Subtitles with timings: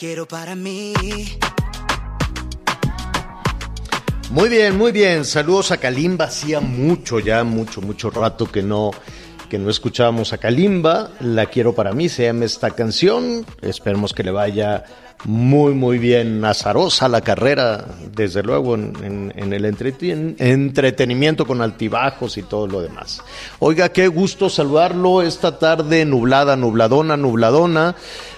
[0.00, 0.94] Quiero para mí.
[4.30, 5.26] Muy bien, muy bien.
[5.26, 6.24] Saludos a Kalimba.
[6.24, 8.92] Hacía mucho ya, mucho, mucho rato que no
[9.50, 11.10] que no escuchábamos a Kalimba.
[11.20, 13.44] La quiero para mí, se llama esta canción.
[13.60, 14.84] Esperemos que le vaya
[15.24, 22.42] muy, muy bien azarosa la carrera, desde luego, en, el entreten- entretenimiento con altibajos y
[22.42, 23.20] todo lo demás.
[23.58, 27.94] Oiga, qué gusto saludarlo esta tarde nublada, nubladona, nubladona.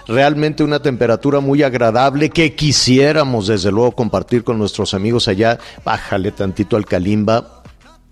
[0.08, 5.58] Realmente una temperatura muy agradable que quisiéramos, desde luego, compartir con nuestros amigos allá.
[5.84, 7.62] Bájale tantito al Kalimba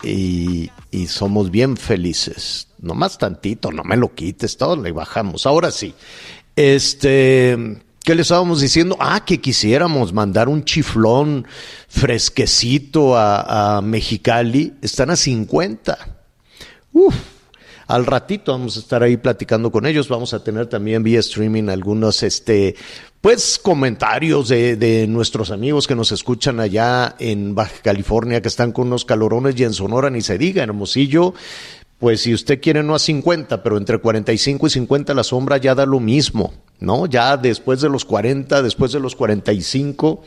[0.04, 2.68] y, y somos bien felices.
[2.80, 5.44] Nomás tantito, no me lo quites, todo le bajamos.
[5.44, 5.92] Ahora sí,
[6.54, 8.96] este, ¿qué le estábamos diciendo?
[9.00, 11.46] Ah, que quisiéramos mandar un chiflón
[11.88, 14.74] fresquecito a, a Mexicali.
[14.82, 15.98] Están a 50.
[16.92, 17.14] Uf.
[17.90, 20.08] Al ratito vamos a estar ahí platicando con ellos.
[20.08, 22.76] Vamos a tener también vía streaming algunos, este,
[23.20, 28.70] pues, comentarios de, de nuestros amigos que nos escuchan allá en Baja California, que están
[28.70, 31.34] con unos calorones y en Sonora ni se diga, Hermosillo.
[32.00, 35.74] Pues si usted quiere no a 50, pero entre 45 y 50 la sombra ya
[35.74, 37.04] da lo mismo, ¿no?
[37.04, 40.22] Ya después de los 40, después de los 45,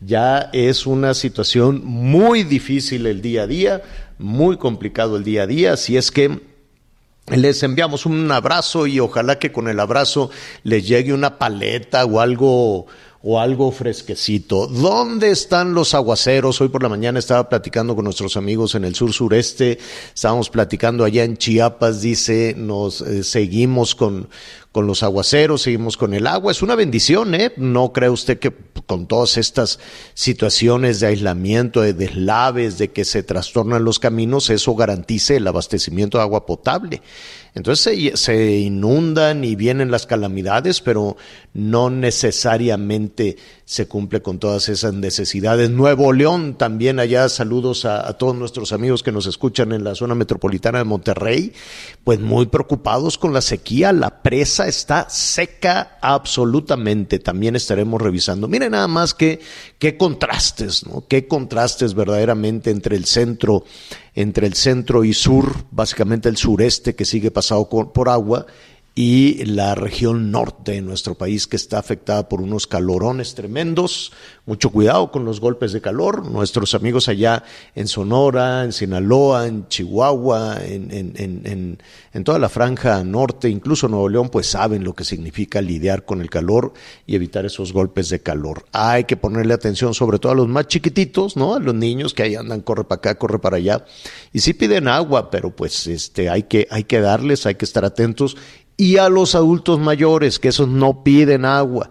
[0.00, 3.82] ya es una situación muy difícil el día a día,
[4.18, 6.40] muy complicado el día a día, así es que
[7.28, 10.30] les enviamos un abrazo y ojalá que con el abrazo
[10.64, 12.86] les llegue una paleta o algo
[13.22, 14.66] o algo fresquecito.
[14.66, 16.60] ¿Dónde están los aguaceros?
[16.60, 19.78] Hoy por la mañana estaba platicando con nuestros amigos en el sur sureste,
[20.14, 24.28] estábamos platicando allá en Chiapas, dice, nos eh, seguimos con,
[24.72, 26.50] con los aguaceros, seguimos con el agua.
[26.50, 27.52] Es una bendición, ¿eh?
[27.56, 28.52] No cree usted que
[28.86, 29.78] con todas estas
[30.14, 36.18] situaciones de aislamiento, de deslaves, de que se trastornan los caminos, eso garantice el abastecimiento
[36.18, 37.02] de agua potable.
[37.54, 41.18] Entonces se, inundan y vienen las calamidades, pero
[41.52, 45.70] no necesariamente se cumple con todas esas necesidades.
[45.70, 50.14] Nuevo León también allá, saludos a, todos nuestros amigos que nos escuchan en la zona
[50.14, 51.52] metropolitana de Monterrey,
[52.04, 53.92] pues muy preocupados con la sequía.
[53.92, 57.18] La presa está seca absolutamente.
[57.18, 58.48] También estaremos revisando.
[58.48, 59.40] Miren nada más que
[59.78, 61.04] qué contrastes, ¿no?
[61.06, 63.64] Qué contrastes verdaderamente entre el centro,
[64.14, 68.46] entre el centro y sur, básicamente el sureste que sigue pasado por agua
[68.94, 74.12] y la región norte de nuestro país que está afectada por unos calorones tremendos.
[74.44, 76.26] Mucho cuidado con los golpes de calor.
[76.30, 77.42] Nuestros amigos allá
[77.74, 81.78] en Sonora, en Sinaloa, en Chihuahua, en, en- en-
[82.12, 86.20] en- toda la franja norte, incluso Nuevo León, pues saben lo que significa lidiar con
[86.20, 86.74] el calor
[87.06, 88.66] y evitar esos golpes de calor.
[88.72, 91.54] Hay que ponerle atención sobre todo a los más chiquititos, ¿no?
[91.54, 93.86] A los niños que ahí andan, corre para acá, corre para allá.
[94.34, 97.84] Y sí piden agua, pero pues este, hay que, hay que darles, hay que estar
[97.86, 98.36] atentos
[98.76, 101.90] y a los adultos mayores, que esos no piden agua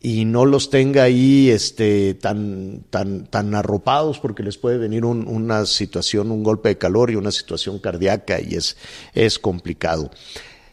[0.00, 5.26] y no los tenga ahí este, tan, tan, tan arropados porque les puede venir un-
[5.28, 8.76] una situación, un golpe de calor y una situación cardíaca y es,
[9.14, 10.10] es complicado.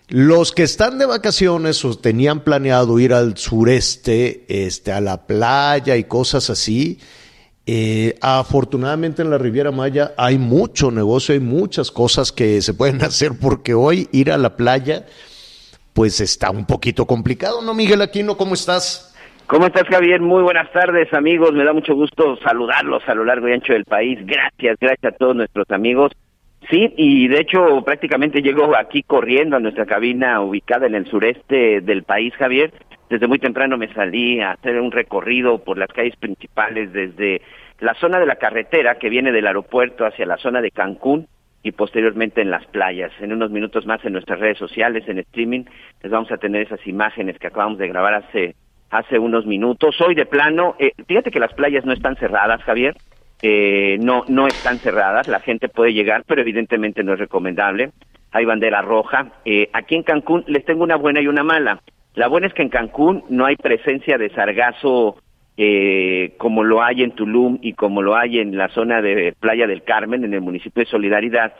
[0.10, 5.96] Los que están de vacaciones o tenían planeado ir al sureste, este, a la playa
[5.96, 7.00] y cosas así,
[7.66, 13.02] eh, afortunadamente en la Riviera Maya hay mucho negocio, hay muchas cosas que se pueden
[13.06, 15.06] hacer porque hoy ir a la playa
[15.94, 18.38] pues está un poquito complicado, ¿no, Miguel Aquino?
[18.38, 19.16] ¿Cómo estás?
[19.48, 20.22] ¿Cómo estás, Javier?
[20.22, 21.52] Muy buenas tardes, amigos.
[21.52, 24.18] Me da mucho gusto saludarlos a lo largo y ancho del país.
[24.26, 26.14] Gracias, gracias a todos nuestros amigos.
[26.70, 31.82] Sí, y de hecho prácticamente llego aquí corriendo a nuestra cabina ubicada en el sureste
[31.82, 32.72] del país, Javier.
[33.10, 37.42] Desde muy temprano me salí a hacer un recorrido por las calles principales desde
[37.82, 41.28] la zona de la carretera que viene del aeropuerto hacia la zona de Cancún
[41.64, 43.12] y posteriormente en las playas.
[43.20, 45.66] En unos minutos más en nuestras redes sociales, en streaming,
[46.02, 48.56] les vamos a tener esas imágenes que acabamos de grabar hace
[48.90, 50.00] hace unos minutos.
[50.02, 52.96] Hoy de plano, eh, fíjate que las playas no están cerradas, Javier.
[53.42, 57.92] Eh, no no están cerradas, la gente puede llegar, pero evidentemente no es recomendable.
[58.32, 59.32] Hay bandera roja.
[59.46, 61.82] Eh, aquí en Cancún les tengo una buena y una mala.
[62.14, 65.18] La buena es que en Cancún no hay presencia de sargazo
[65.58, 69.68] eh, como lo hay en Tulum y como lo hay en la zona de Playa
[69.68, 71.54] del Carmen, en el municipio de Solidaridad,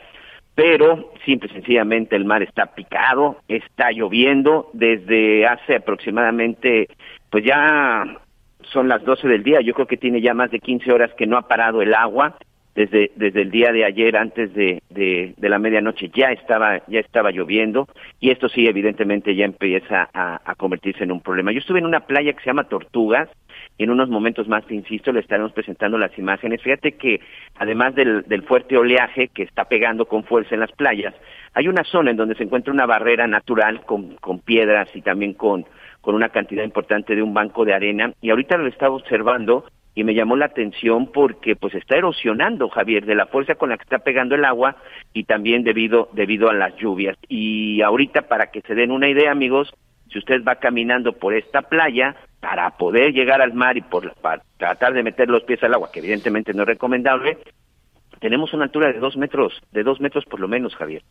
[0.54, 6.88] pero simple y sencillamente el mar está picado, está lloviendo desde hace aproximadamente,
[7.30, 8.04] pues ya
[8.70, 11.26] son las 12 del día, yo creo que tiene ya más de 15 horas que
[11.26, 12.36] no ha parado el agua,
[12.74, 17.30] desde, desde el día de ayer antes de, de, la medianoche ya estaba, ya estaba
[17.30, 17.86] lloviendo
[18.18, 21.52] y esto sí evidentemente ya empieza a, a convertirse en un problema.
[21.52, 23.28] Yo estuve en una playa que se llama Tortugas,
[23.78, 26.62] y en unos momentos más, te insisto, le estaremos presentando las imágenes.
[26.62, 27.20] Fíjate que
[27.56, 31.14] además del, del fuerte oleaje que está pegando con fuerza en las playas,
[31.54, 35.66] hay una zona en donde se encuentra una barrera natural con, piedras y también con,
[36.00, 39.64] con una cantidad importante de un banco de arena y ahorita lo estaba observando
[39.94, 43.76] y me llamó la atención porque pues está erosionando Javier de la fuerza con la
[43.76, 44.76] que está pegando el agua
[45.12, 49.30] y también debido debido a las lluvias y ahorita para que se den una idea
[49.30, 49.74] amigos
[50.12, 54.42] si usted va caminando por esta playa para poder llegar al mar y por para
[54.58, 57.38] tratar de meter los pies al agua, que evidentemente no es recomendable,
[58.20, 61.02] tenemos una altura de dos metros, de dos metros por lo menos, Javier.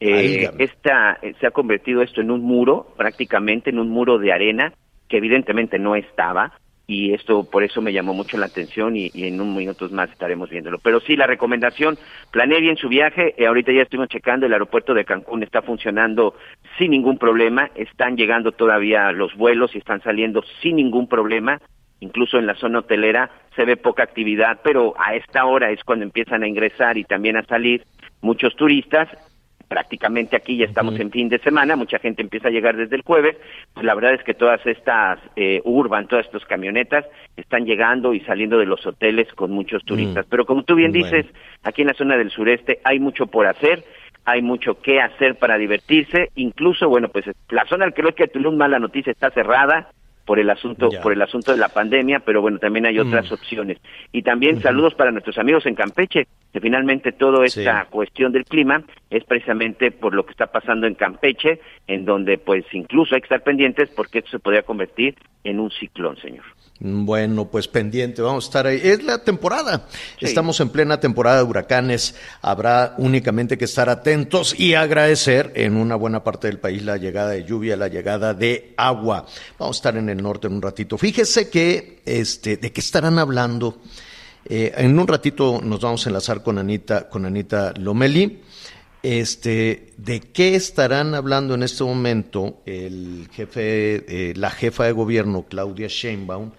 [0.00, 4.32] Eh, esta, eh, se ha convertido esto en un muro, prácticamente en un muro de
[4.32, 4.72] arena,
[5.08, 6.52] que evidentemente no estaba,
[6.90, 10.48] y esto por eso me llamó mucho la atención y, en un minutos más estaremos
[10.48, 10.78] viéndolo.
[10.78, 11.98] Pero sí, la recomendación,
[12.30, 16.34] planee bien su viaje, eh, ahorita ya estuvimos checando, el aeropuerto de Cancún está funcionando
[16.78, 21.60] sin ningún problema, están llegando todavía los vuelos y están saliendo sin ningún problema,
[22.00, 26.06] incluso en la zona hotelera se ve poca actividad, pero a esta hora es cuando
[26.06, 27.84] empiezan a ingresar y también a salir
[28.22, 29.10] muchos turistas
[29.68, 33.02] prácticamente aquí ya estamos en fin de semana, mucha gente empieza a llegar desde el
[33.02, 33.36] jueves,
[33.74, 37.04] pues la verdad es que todas estas eh, urban, todas estas camionetas
[37.36, 40.26] están llegando y saliendo de los hoteles con muchos turistas.
[40.26, 40.30] Mm.
[40.30, 41.26] Pero como tú bien dices,
[41.62, 43.84] aquí en la zona del sureste hay mucho por hacer,
[44.24, 48.56] hay mucho que hacer para divertirse, incluso, bueno, pues la zona del creo que Tulum,
[48.56, 49.90] mala noticia, está cerrada,
[50.28, 53.32] por el asunto por el asunto de la pandemia, pero bueno, también hay otras mm.
[53.32, 53.78] opciones.
[54.12, 58.82] Y también saludos para nuestros amigos en Campeche, que finalmente toda esta cuestión del clima
[59.08, 63.24] es precisamente por lo que está pasando en Campeche, en donde pues incluso hay que
[63.24, 65.14] estar pendientes porque esto se podría convertir
[65.44, 66.44] en un ciclón, señor.
[66.80, 68.80] Bueno, pues pendiente, vamos a estar ahí.
[68.80, 69.88] Es la temporada.
[70.20, 72.14] Estamos en plena temporada de huracanes.
[72.40, 77.30] Habrá únicamente que estar atentos y agradecer en una buena parte del país la llegada
[77.30, 79.26] de lluvia, la llegada de agua.
[79.58, 80.96] Vamos a estar en el norte en un ratito.
[80.96, 83.80] Fíjese que, este, de qué estarán hablando.
[84.44, 88.40] Eh, en un ratito nos vamos a enlazar con Anita, con Anita Lomeli.
[89.02, 95.46] Este, ¿de qué estarán hablando en este momento el jefe, eh, la jefa de gobierno
[95.48, 96.50] Claudia Sheinbaum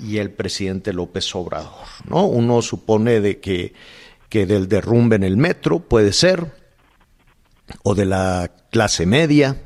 [0.00, 1.86] y el presidente López Obrador.
[2.08, 2.26] ¿no?
[2.26, 3.74] Uno supone de que,
[4.28, 6.52] que del derrumbe en el metro puede ser,
[7.82, 9.62] o de la clase media,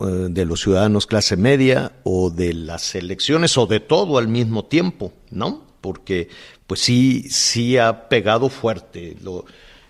[0.00, 4.64] eh, de los ciudadanos clase media, o de las elecciones, o de todo al mismo
[4.64, 5.66] tiempo, ¿no?
[5.80, 6.28] Porque
[6.66, 9.16] pues sí, sí ha pegado fuerte.
[9.22, 9.44] Lo,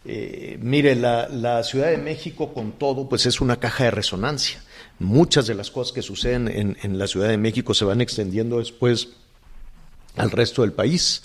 [0.05, 4.63] eh, mire, la, la, Ciudad de México con todo, pues es una caja de resonancia.
[4.99, 8.59] Muchas de las cosas que suceden en, en la Ciudad de México se van extendiendo
[8.59, 9.11] después
[10.17, 11.23] al resto del país.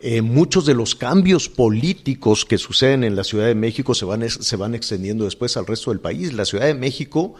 [0.00, 4.28] Eh, muchos de los cambios políticos que suceden en la Ciudad de México se van,
[4.30, 6.32] se van extendiendo después al resto del país.
[6.32, 7.34] La Ciudad de México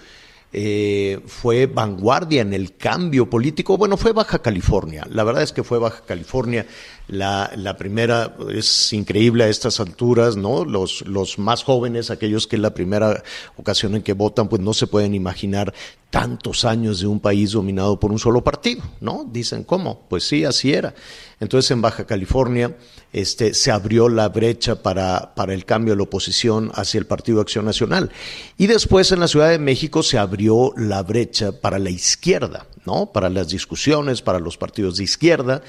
[0.53, 3.79] eh, fue vanguardia en el cambio político.
[3.79, 5.07] Bueno, fue Baja California.
[5.09, 6.67] La verdad es que fue Baja California
[7.07, 8.37] la, la primera.
[8.53, 10.65] Es increíble a estas alturas, ¿no?
[10.65, 13.23] Los, los más jóvenes, aquellos que es la primera
[13.57, 15.73] ocasión en que votan, pues no se pueden imaginar
[16.11, 19.25] tantos años de un país dominado por un solo partido, ¿no?
[19.31, 20.07] Dicen, ¿cómo?
[20.09, 20.95] Pues sí, así era.
[21.41, 22.77] Entonces en Baja California
[23.13, 27.41] este, se abrió la brecha para, para el cambio de la oposición hacia el Partido
[27.41, 28.11] Acción Nacional.
[28.59, 33.07] Y después en la Ciudad de México se abrió la brecha para la izquierda, ¿no?
[33.07, 35.63] Para las discusiones, para los partidos de izquierda,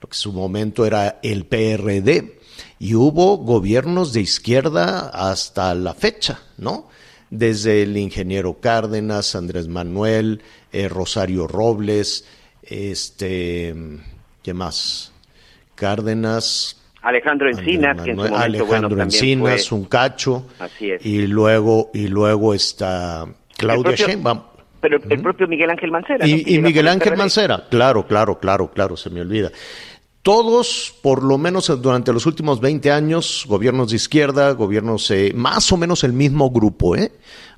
[0.00, 2.38] lo que en su momento era el PRD.
[2.80, 6.88] Y hubo gobiernos de izquierda hasta la fecha, ¿no?
[7.30, 10.42] desde el ingeniero Cárdenas, Andrés Manuel,
[10.72, 12.24] eh, Rosario Robles,
[12.62, 13.74] este,
[14.42, 15.12] ¿qué más?
[15.78, 16.74] Cárdenas.
[17.02, 20.46] Alejandro Encinas, que en su momento, Alejandro Encinas, un cacho.
[20.58, 21.06] Así es.
[21.06, 24.42] Y luego, y luego está Claudia Sheinbaum.
[24.80, 26.26] Pero el propio Miguel Ángel Mancera.
[26.26, 29.50] Y, y Miguel Ángel Mancera, claro, claro, claro, claro, se me olvida
[30.28, 35.72] todos, por lo menos durante los últimos 20 años, gobiernos de izquierda, gobiernos eh, más
[35.72, 37.12] o menos el mismo grupo, ¿eh?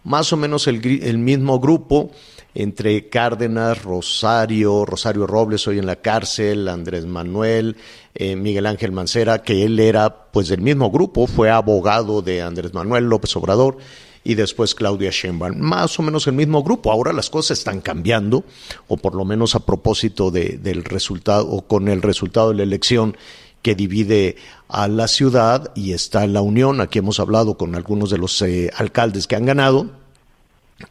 [0.04, 2.12] Más o menos el, el mismo grupo
[2.54, 7.76] entre Cárdenas, Rosario, Rosario Robles hoy en la cárcel, Andrés Manuel,
[8.14, 12.74] eh, Miguel Ángel Mancera, que él era pues del mismo grupo, fue abogado de Andrés
[12.74, 13.78] Manuel López Obrador
[14.22, 16.92] y después Claudia Sheinbaum, más o menos el mismo grupo.
[16.92, 18.44] Ahora las cosas están cambiando,
[18.88, 22.62] o por lo menos a propósito de, del resultado, o con el resultado de la
[22.62, 23.16] elección
[23.62, 24.36] que divide
[24.68, 26.80] a la ciudad y está la unión.
[26.80, 29.90] Aquí hemos hablado con algunos de los eh, alcaldes que han ganado.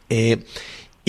[0.08, 0.44] Eh,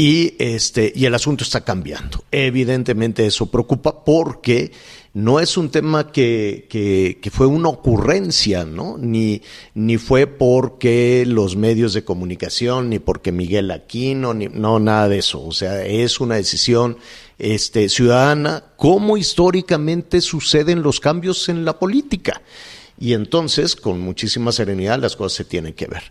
[0.02, 2.24] y este y el asunto está cambiando.
[2.32, 4.72] Evidentemente eso preocupa porque
[5.14, 8.98] no es un tema que, que, fue una ocurrencia, ¿no?
[8.98, 9.44] Ni,
[9.76, 15.20] ni fue porque los medios de comunicación, ni porque Miguel Aquino, ni, no, nada de
[15.20, 15.46] eso.
[15.46, 16.98] O sea, es una decisión
[17.38, 22.42] este, ciudadana, como históricamente suceden los cambios en la política.
[23.00, 26.02] Y entonces, con muchísima serenidad, las cosas se tienen que ver.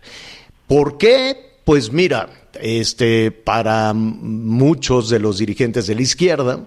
[0.65, 1.59] ¿Por qué?
[1.65, 6.65] Pues mira, este, para muchos de los dirigentes de la izquierda,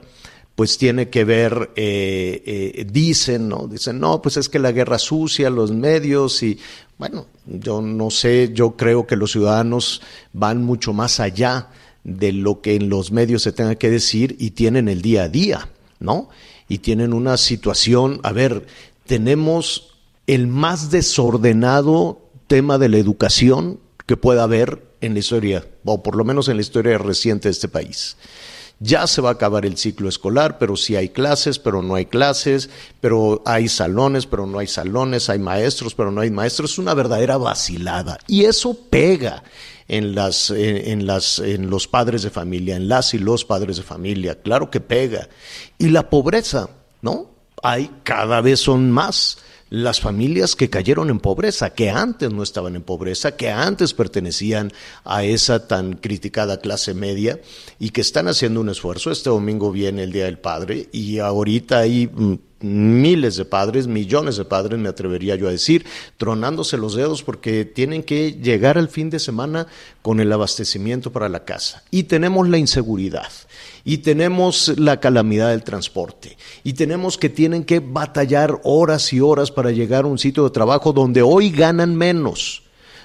[0.55, 3.67] pues tiene que ver, eh, eh, dicen, ¿no?
[3.67, 6.59] Dicen, no, pues es que la guerra sucia, los medios y,
[6.97, 10.01] bueno, yo no sé, yo creo que los ciudadanos
[10.33, 11.71] van mucho más allá
[12.05, 15.29] de lo que en los medios se tenga que decir y tienen el día a
[15.29, 16.29] día, ¿no?
[16.69, 18.67] Y tienen una situación, a ver,
[19.07, 19.95] tenemos
[20.27, 26.17] el más desordenado tema de la educación que pueda haber en la historia, o por
[26.17, 28.17] lo menos en la historia reciente de este país.
[28.81, 32.07] Ya se va a acabar el ciclo escolar, pero sí hay clases, pero no hay
[32.07, 32.71] clases,
[33.01, 36.73] pero hay salones, pero no hay salones, hay maestros, pero no hay maestros.
[36.73, 38.19] Es una verdadera vacilada.
[38.27, 39.45] Y eso pega
[39.87, 43.85] en las, en, las, en los padres de familia, en las y los padres de
[43.85, 44.43] familia.
[44.43, 45.29] Claro que pega.
[45.79, 46.69] Y la pobreza,
[47.01, 47.31] ¿no?
[47.63, 49.39] Hay cada vez son más
[49.71, 54.73] las familias que cayeron en pobreza, que antes no estaban en pobreza, que antes pertenecían
[55.05, 57.41] a esa tan criticada clase media
[57.79, 59.11] y que están haciendo un esfuerzo.
[59.11, 64.37] Este domingo viene el Día del Padre y ahorita hay mm, miles de padres, millones
[64.37, 65.85] de padres, me atrevería yo a decir,
[66.17, 69.67] tronándose los dedos porque tienen que llegar al fin de semana
[70.03, 71.83] con el abastecimiento para la casa.
[71.91, 73.31] Y tenemos la inseguridad,
[73.85, 79.51] y tenemos la calamidad del transporte, y tenemos que tienen que batallar horas y horas
[79.51, 82.64] para llegar a un sitio de trabajo donde hoy ganan menos,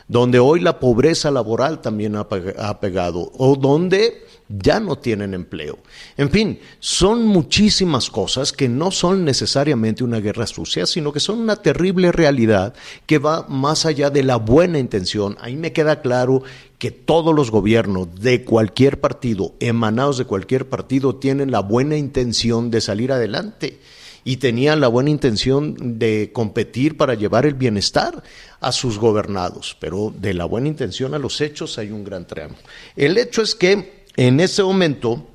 [0.10, 5.78] donde hoy la pobreza laboral también ha pegado, o donde ya no tienen empleo.
[6.18, 11.40] En fin, son muchísimas cosas que no son necesariamente una guerra sucia, sino que son
[11.40, 12.74] una terrible realidad
[13.06, 15.38] que va más allá de la buena intención.
[15.42, 16.42] Ahí me queda claro
[16.80, 22.72] que todos los gobiernos de cualquier partido, emanados de cualquier partido, tienen la buena intención
[22.72, 23.80] de salir adelante
[24.30, 28.22] y tenían la buena intención de competir para llevar el bienestar
[28.60, 32.54] a sus gobernados, pero de la buena intención a los hechos hay un gran tramo.
[32.96, 35.28] El hecho es que en ese momento,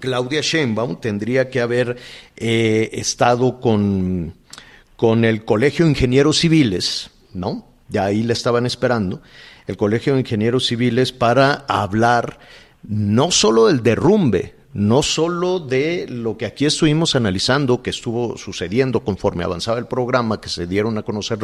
[0.00, 1.98] Claudia Sheinbaum tendría que haber
[2.38, 4.32] eh, estado con,
[4.96, 7.66] con el Colegio de Ingenieros Civiles, ¿no?
[7.88, 9.20] De ahí la estaban esperando,
[9.66, 12.38] el Colegio de Ingenieros Civiles para hablar
[12.88, 19.04] no solo del derrumbe no solo de lo que aquí estuvimos analizando, que estuvo sucediendo
[19.04, 21.38] conforme avanzaba el programa, que se dieron a conocer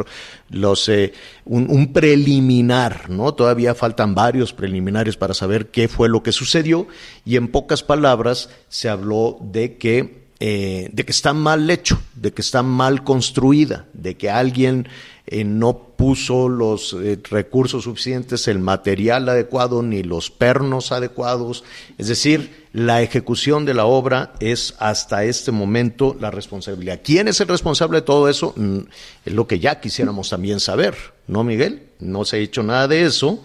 [0.49, 1.13] los eh,
[1.45, 3.33] un, preliminar, ¿no?
[3.33, 6.87] Todavía faltan varios preliminares para saber qué fue lo que sucedió,
[7.25, 12.33] y en pocas palabras se habló de que eh, de que está mal hecho, de
[12.33, 14.87] que está mal construida, de que alguien
[15.27, 21.63] eh, no puso los eh, recursos suficientes, el material adecuado, ni los pernos adecuados.
[21.99, 27.01] Es decir, la ejecución de la obra es hasta este momento la responsabilidad.
[27.03, 28.53] ¿Quién es el responsable de todo eso?
[28.55, 28.79] Mm,
[29.25, 30.95] es lo que ya quisiéramos también saber,
[31.27, 31.89] ¿no, Miguel?
[31.99, 33.43] No se ha hecho nada de eso.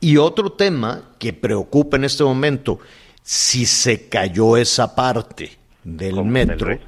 [0.00, 2.78] Y otro tema que preocupa en este momento,
[3.24, 6.78] si se cayó esa parte del metro,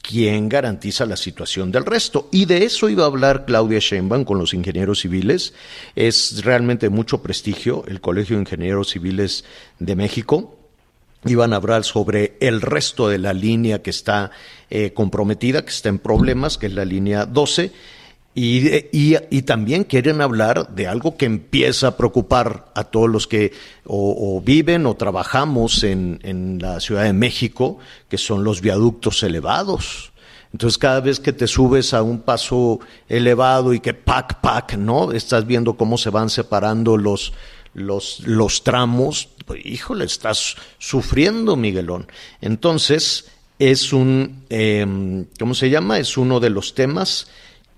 [0.00, 2.30] ¿quién garantiza la situación del resto?
[2.32, 5.52] Y de eso iba a hablar Claudia Sheinbaum con los ingenieros civiles.
[5.94, 9.44] Es realmente mucho prestigio el Colegio de Ingenieros Civiles
[9.78, 10.61] de México.
[11.24, 14.30] Iban a hablar sobre el resto de la línea que está
[14.70, 17.72] eh, comprometida, que está en problemas, que es la línea 12
[18.34, 23.52] y, también quieren hablar de algo que empieza a preocupar a todos los que
[23.84, 30.12] o, viven o trabajamos en, en, la Ciudad de México, que son los viaductos elevados.
[30.52, 35.12] Entonces cada vez que te subes a un paso elevado y que pac, pac, ¿no?
[35.12, 37.34] Estás viendo cómo se van separando los,
[37.74, 39.28] los, los tramos.
[39.46, 42.06] Pues, híjole, estás sufriendo, Miguelón.
[42.40, 45.98] Entonces, es un, em, ¿cómo se llama?
[45.98, 47.28] Es uno de los temas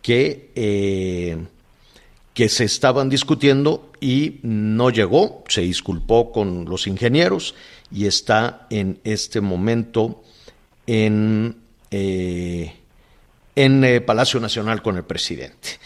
[0.02, 1.36] que, eh,
[2.32, 7.54] que se estaban discutiendo y no llegó, se disculpó con los ingenieros
[7.92, 10.22] y está en este momento
[10.86, 11.56] en,
[11.90, 12.74] eh,
[13.54, 15.78] en eh, Palacio Nacional con el presidente.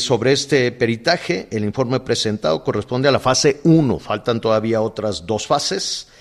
[0.00, 5.46] Sobre este peritaje, el informe presentado corresponde a la fase 1, faltan todavía otras dos
[5.46, 6.12] fases.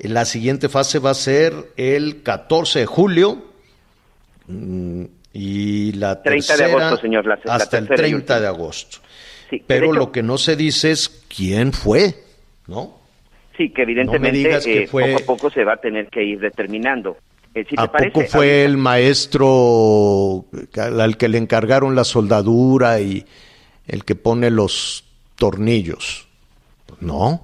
[0.00, 3.44] La siguiente fase va a ser el 14 de julio
[4.48, 8.98] mm, y la 30 de agosto, señor, hasta el 30 de agosto.
[9.66, 12.14] Pero lo que no se dice es quién fue,
[12.66, 12.98] ¿no?
[13.56, 17.16] Sí, que evidentemente eh, poco a poco se va a tener que ir determinando.
[17.54, 20.44] Eh, ¿A poco fue el maestro
[20.76, 23.24] al que le encargaron la soldadura y
[23.86, 25.04] el que pone los
[25.36, 26.26] tornillos?
[27.00, 27.42] No.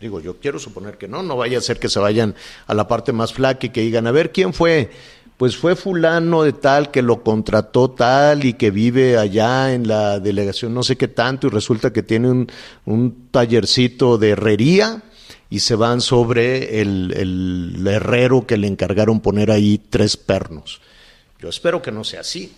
[0.00, 2.34] Digo, yo quiero suponer que no, no vaya a ser que se vayan
[2.66, 4.90] a la parte más flaca y que digan, a ver, ¿quién fue?
[5.38, 10.20] Pues fue fulano de tal que lo contrató tal y que vive allá en la
[10.20, 12.46] delegación no sé qué tanto y resulta que tiene un,
[12.84, 15.02] un tallercito de herrería
[15.50, 20.80] y se van sobre el, herrero que le encargaron poner ahí tres pernos.
[21.38, 22.56] Yo espero que no sea así.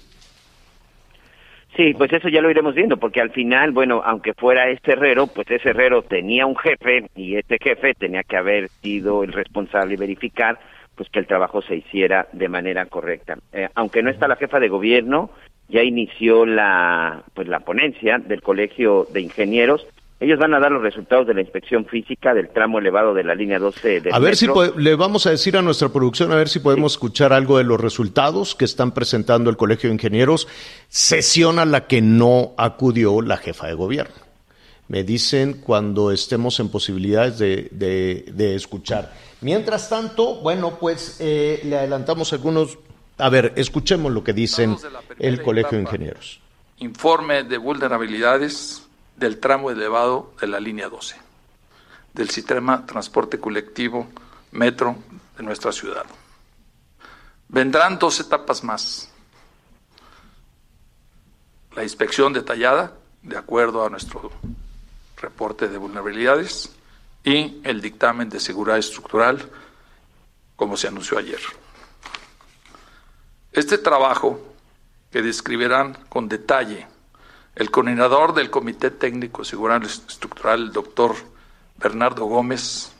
[1.77, 5.27] Sí, pues eso ya lo iremos viendo, porque al final, bueno, aunque fuera este herrero,
[5.27, 9.95] pues ese herrero tenía un jefe y este jefe tenía que haber sido el responsable
[9.95, 10.61] y verificar
[10.95, 13.37] pues que el trabajo se hiciera de manera correcta.
[13.53, 15.31] Eh, aunque no está la jefa de gobierno,
[15.69, 19.87] ya inició la pues la ponencia del Colegio de Ingenieros
[20.21, 23.35] ellos van a dar los resultados de la inspección física del tramo elevado de la
[23.35, 26.49] línea 12 de A ver si le vamos a decir a nuestra producción, a ver
[26.49, 30.47] si podemos escuchar algo de los resultados que están presentando el Colegio de Ingenieros,
[30.89, 34.15] sesión a la que no acudió la jefa de gobierno.
[34.87, 39.13] Me dicen cuando estemos en posibilidades de, escuchar.
[39.41, 42.79] Mientras tanto, bueno, pues eh, le adelantamos algunos.
[43.19, 44.77] A ver, escuchemos lo que dicen
[45.19, 46.41] el Colegio de Ingenieros.
[46.79, 48.84] Informe de vulnerabilidades
[49.17, 51.17] del tramo elevado de la línea 12,
[52.13, 54.09] del sistema transporte colectivo
[54.53, 54.97] metro
[55.37, 56.05] de nuestra ciudad.
[57.49, 59.09] Vendrán dos etapas más.
[61.75, 64.31] La inspección detallada, de acuerdo a nuestro
[65.17, 66.71] reporte de vulnerabilidades,
[67.25, 69.51] y el dictamen de seguridad estructural,
[70.57, 71.41] como se anunció ayer.
[73.51, 74.41] Este trabajo,
[75.11, 76.89] que describirán con detalle
[77.57, 81.15] el coordinador del Comité Técnico Seguridad Estructural, el doctor
[81.77, 82.93] Bernardo Gómez,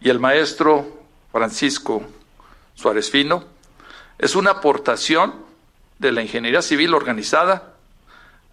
[0.00, 0.86] y el maestro
[1.32, 2.02] Francisco
[2.74, 3.44] Suárez Fino,
[4.18, 5.34] es una aportación
[5.98, 7.74] de la ingeniería civil organizada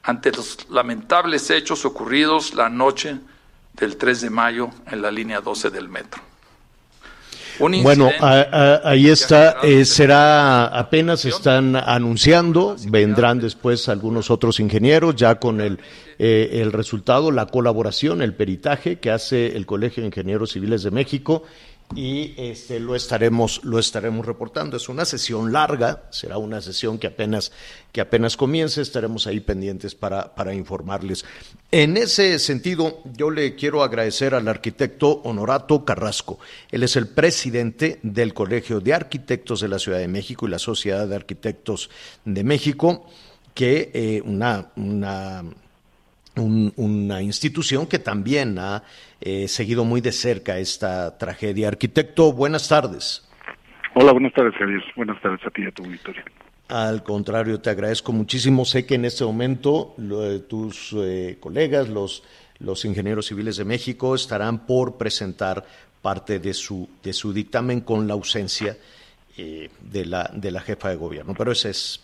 [0.04, 3.19] ante los lamentables hechos ocurridos la noche
[3.74, 6.21] del 3 de mayo en la línea 12 del metro.
[7.60, 15.62] Bueno, ahí está, eh, será, apenas están anunciando, vendrán después algunos otros ingenieros ya con
[15.62, 15.80] el,
[16.20, 20.91] eh, el resultado, la colaboración, el peritaje que hace el Colegio de Ingenieros Civiles de
[20.91, 21.44] México
[21.93, 24.76] y este, lo estaremos lo estaremos reportando.
[24.78, 27.52] Es una sesión larga, será una sesión que apenas
[27.91, 31.24] que apenas comience, estaremos ahí pendientes para, para informarles.
[31.71, 36.39] En ese sentido, yo le quiero agradecer al arquitecto Honorato Carrasco.
[36.71, 40.60] Él es el presidente del Colegio de Arquitectos de la Ciudad de México y la
[40.60, 41.89] Sociedad de Arquitectos
[42.26, 43.06] de México,
[43.54, 45.43] que eh, una, una
[46.38, 48.84] una institución que también ha
[49.26, 51.68] eh, seguido muy de cerca esta tragedia.
[51.68, 53.28] Arquitecto, buenas tardes.
[53.96, 54.84] Hola, buenas tardes, Javier.
[54.96, 56.24] Buenas tardes a ti y a tu auditorio.
[56.68, 58.66] Al contrario, te agradezco muchísimo.
[58.66, 59.96] Sé que en este momento
[60.48, 62.24] tus eh, colegas, los,
[62.60, 65.66] los ingenieros civiles de México, estarán por presentar
[66.04, 68.78] parte de su, de su dictamen con la ausencia
[69.38, 71.34] eh, de, la, de la jefa de gobierno.
[71.36, 72.00] Pero esa es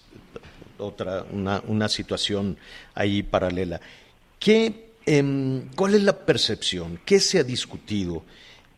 [0.80, 2.58] otra, una, una situación
[2.96, 3.80] ahí paralela.
[4.40, 7.00] ¿Qué, em, ¿Cuál es la percepción?
[7.06, 8.24] ¿Qué se ha discutido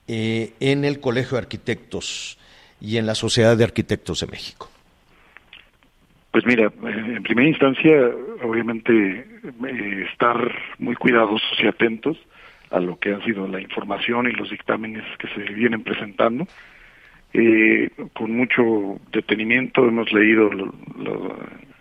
[0.07, 2.37] eh, en el Colegio de Arquitectos
[2.81, 4.69] y en la Sociedad de Arquitectos de México?
[6.31, 7.91] Pues mira, en primera instancia,
[8.43, 12.17] obviamente, eh, estar muy cuidadosos y atentos
[12.71, 16.47] a lo que ha sido la información y los dictámenes que se vienen presentando.
[17.33, 20.49] Eh, con mucho detenimiento hemos leído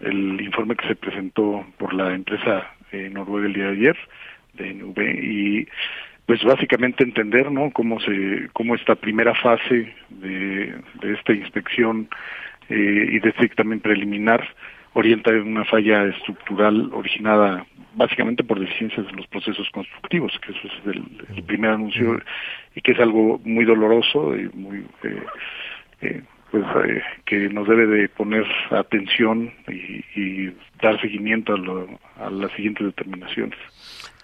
[0.00, 2.74] el informe que se presentó por la empresa
[3.10, 3.96] Noruega el día de ayer,
[4.54, 5.68] de NV, y
[6.26, 12.08] pues básicamente entender no cómo se cómo esta primera fase de, de esta inspección
[12.68, 14.46] eh, y de este dictamen preliminar
[14.94, 20.66] orienta en una falla estructural originada básicamente por deficiencias en los procesos constructivos, que eso
[20.66, 22.20] es el, primer anuncio
[22.74, 25.22] y que es algo muy doloroso y muy eh,
[26.02, 32.84] eh, pues eh, que nos debe de poner atención y, dar seguimiento a, las siguientes
[32.86, 33.56] determinaciones.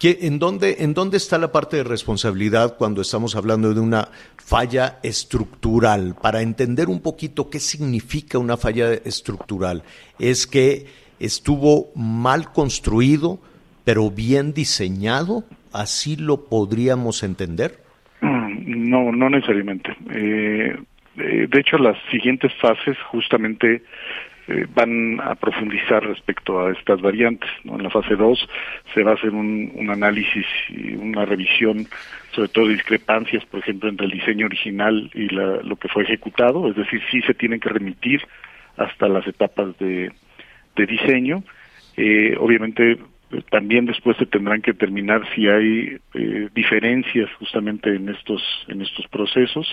[0.01, 5.01] ¿En dónde, ¿En dónde está la parte de responsabilidad cuando estamos hablando de una falla
[5.03, 6.15] estructural?
[6.23, 9.83] Para entender un poquito qué significa una falla estructural,
[10.21, 10.87] es que
[11.19, 13.41] estuvo mal construido,
[13.85, 17.81] pero bien diseñado, así lo podríamos entender.
[18.21, 19.97] Mm, no, no necesariamente.
[20.13, 20.77] Eh,
[21.17, 23.83] eh, de hecho, las siguientes fases justamente
[24.49, 27.51] eh, van a profundizar respecto a estas variantes.
[27.65, 28.49] En la fase 2
[28.95, 31.87] se va a hacer un, un, análisis y una revisión,
[32.33, 36.05] sobre todo de discrepancias, por ejemplo, entre el diseño original y la, lo que fue
[36.05, 38.23] ejecutado, es decir, sí se tienen que remitir
[38.79, 40.11] hasta las etapas de,
[40.77, 41.43] diseño.
[41.97, 42.99] Eh, obviamente
[43.51, 49.07] también después se tendrán que determinar si hay eh, diferencias justamente en estos en estos
[49.09, 49.67] procesos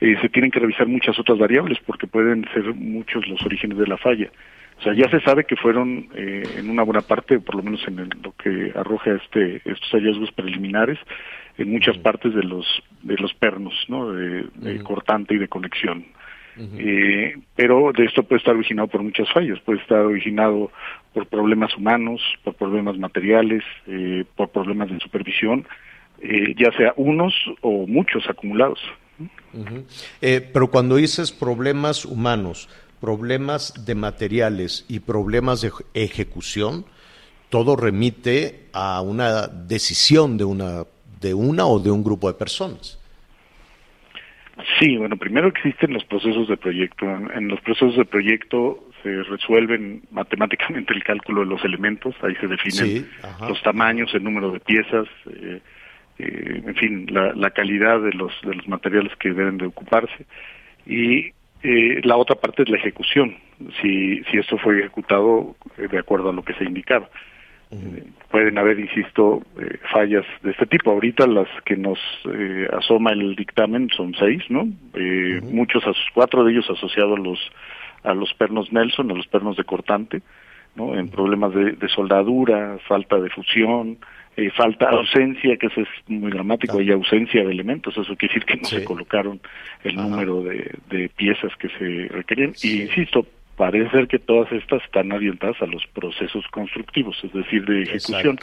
[0.00, 3.86] eh, se tienen que revisar muchas otras variables porque pueden ser muchos los orígenes de
[3.86, 4.30] la falla.
[4.78, 7.86] O sea ya se sabe que fueron eh, en una buena parte por lo menos
[7.86, 10.98] en lo que arroja este estos hallazgos preliminares
[11.58, 12.66] en muchas partes de los
[13.02, 16.04] de los pernos no de, cortante y de conexión.
[16.78, 20.70] Eh, pero de esto puede estar originado por muchas fallas, puede estar originado
[21.14, 25.66] por problemas humanos, por problemas materiales, eh, por problemas de supervisión,
[26.20, 28.78] eh, ya sea unos o muchos acumulados.
[30.20, 32.68] Pero cuando dices problemas humanos,
[33.00, 36.84] problemas de materiales y problemas de ejecución,
[37.48, 40.84] todo remite a una decisión de una
[41.20, 42.98] de una o de un grupo de personas.
[44.78, 47.06] Sí, bueno, primero existen los procesos de proyecto.
[47.06, 52.46] En los procesos de proyecto se resuelven matemáticamente el cálculo de los elementos, ahí se
[52.46, 53.08] definen
[53.40, 55.60] los tamaños, el número de piezas, eh,
[56.22, 60.26] eh, en fin, la, calidad de los, de los materiales que deben de ocuparse.
[60.86, 63.36] Y eh, la otra parte es la ejecución,
[63.80, 67.08] si, si esto fue ejecutado de acuerdo a lo que se indicaba
[68.30, 70.90] pueden haber, insisto, eh, fallas de este tipo.
[70.90, 71.98] Ahorita las que nos
[72.32, 74.68] eh, asoma el dictamen son seis, ¿no?
[74.94, 77.38] Eh, Muchos, cuatro de ellos asociados a los
[78.02, 80.22] a los pernos Nelson, a los pernos de cortante,
[80.74, 80.94] ¿no?
[80.94, 83.98] En problemas de, soldadura, falta de fusión,
[84.40, 88.44] eh, falta ausencia, que eso es muy dramático, hay ausencia de elementos, eso quiere decir
[88.44, 89.40] que no se colocaron
[89.84, 92.54] el número de, de piezas que se requerían.
[92.62, 93.26] Y insisto,
[93.56, 98.38] parece ser que todas estas están orientadas a los procesos constructivos, es decir, de ejecución.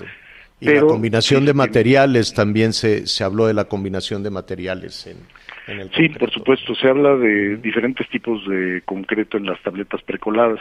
[0.59, 5.79] Y la combinación de materiales, también se, se habló de la combinación de materiales en,
[5.79, 10.59] el Sí, por supuesto, se habla de diferentes tipos de concreto en las tabletas precoladas.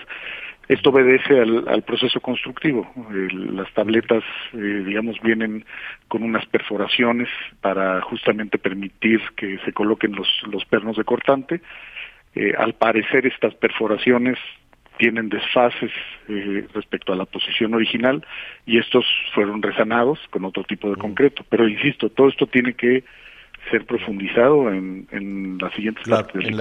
[0.69, 2.91] Esto obedece al, proceso constructivo.
[3.21, 5.65] las tabletas, eh, digamos, vienen
[6.09, 7.29] con unas perforaciones
[7.61, 11.61] para justamente permitir que se coloquen los, los pernos de cortante
[12.37, 14.39] eh, al parecer estas perforaciones
[14.99, 15.91] tienen desfases
[16.29, 18.25] eh, respecto a la posición original
[18.67, 21.45] y estos fueron resanados con otro tipo de concreto.
[21.49, 23.05] Pero insisto, todo esto tiene que
[23.71, 26.57] ser profundizado en, en las siguientes en,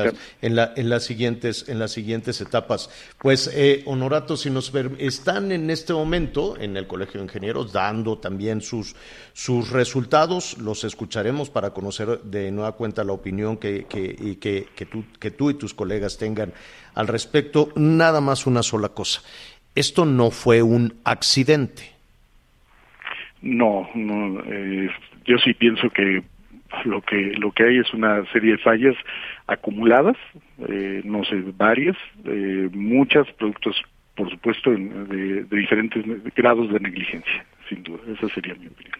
[0.56, 2.89] las, en, las siguientes en las siguientes etapas.
[3.20, 8.18] Pues eh, Honorato, si nos están en este momento en el Colegio de Ingenieros dando
[8.18, 8.96] también sus
[9.34, 14.68] sus resultados, los escucharemos para conocer de nueva cuenta la opinión que que, y que,
[14.76, 16.54] que, tú, que tú y tus colegas tengan
[16.94, 17.70] al respecto.
[17.76, 19.22] Nada más una sola cosa.
[19.76, 21.96] Esto no fue un accidente.
[23.41, 24.89] No, no eh,
[25.26, 26.24] yo sí pienso que
[26.84, 28.96] lo que lo que hay es una serie de fallas
[29.48, 30.18] acumuladas,
[30.68, 33.82] eh, no sé, varias, eh, muchas productos,
[34.16, 36.04] por supuesto, de, diferentes
[36.36, 38.00] grados de negligencia, sin duda.
[38.08, 39.00] Esa sería mi opinión.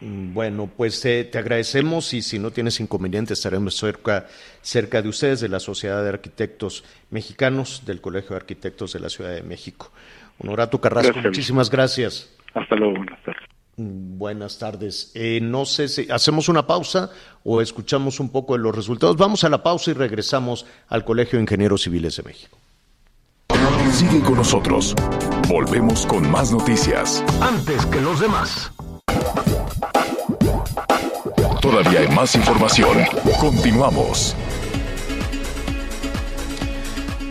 [0.00, 4.26] Mm, bueno, pues eh, te agradecemos y si no tienes inconveniente estaremos cerca,
[4.60, 9.08] cerca de ustedes, de la Sociedad de Arquitectos Mexicanos, del Colegio de Arquitectos de la
[9.08, 9.90] Ciudad de México.
[10.38, 12.36] Honorato Carrasco, muchísimas gracias.
[12.54, 13.35] Hasta luego, buenas tardes.
[13.78, 15.10] Buenas tardes.
[15.14, 17.10] Eh, no sé si hacemos una pausa
[17.44, 19.16] o escuchamos un poco de los resultados.
[19.16, 22.56] Vamos a la pausa y regresamos al Colegio de Ingenieros Civiles de México.
[23.92, 24.94] Sigue con nosotros.
[25.48, 27.22] Volvemos con más noticias.
[27.40, 28.72] Antes que los demás.
[31.60, 32.98] Todavía hay más información.
[33.40, 34.34] Continuamos.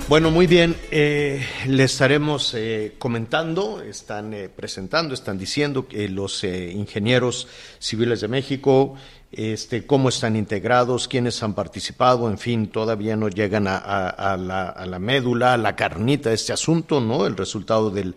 [0.07, 0.75] Bueno, muy bien.
[0.91, 7.47] Eh, le estaremos eh, comentando, están eh, presentando, están diciendo que los ingenieros
[7.79, 8.93] civiles de México,
[9.31, 15.55] este, cómo están integrados, quiénes han participado, en fin, todavía no llegan a, la, médula,
[15.55, 17.25] a la carnita de este asunto, ¿no?
[17.25, 18.13] El resultado del,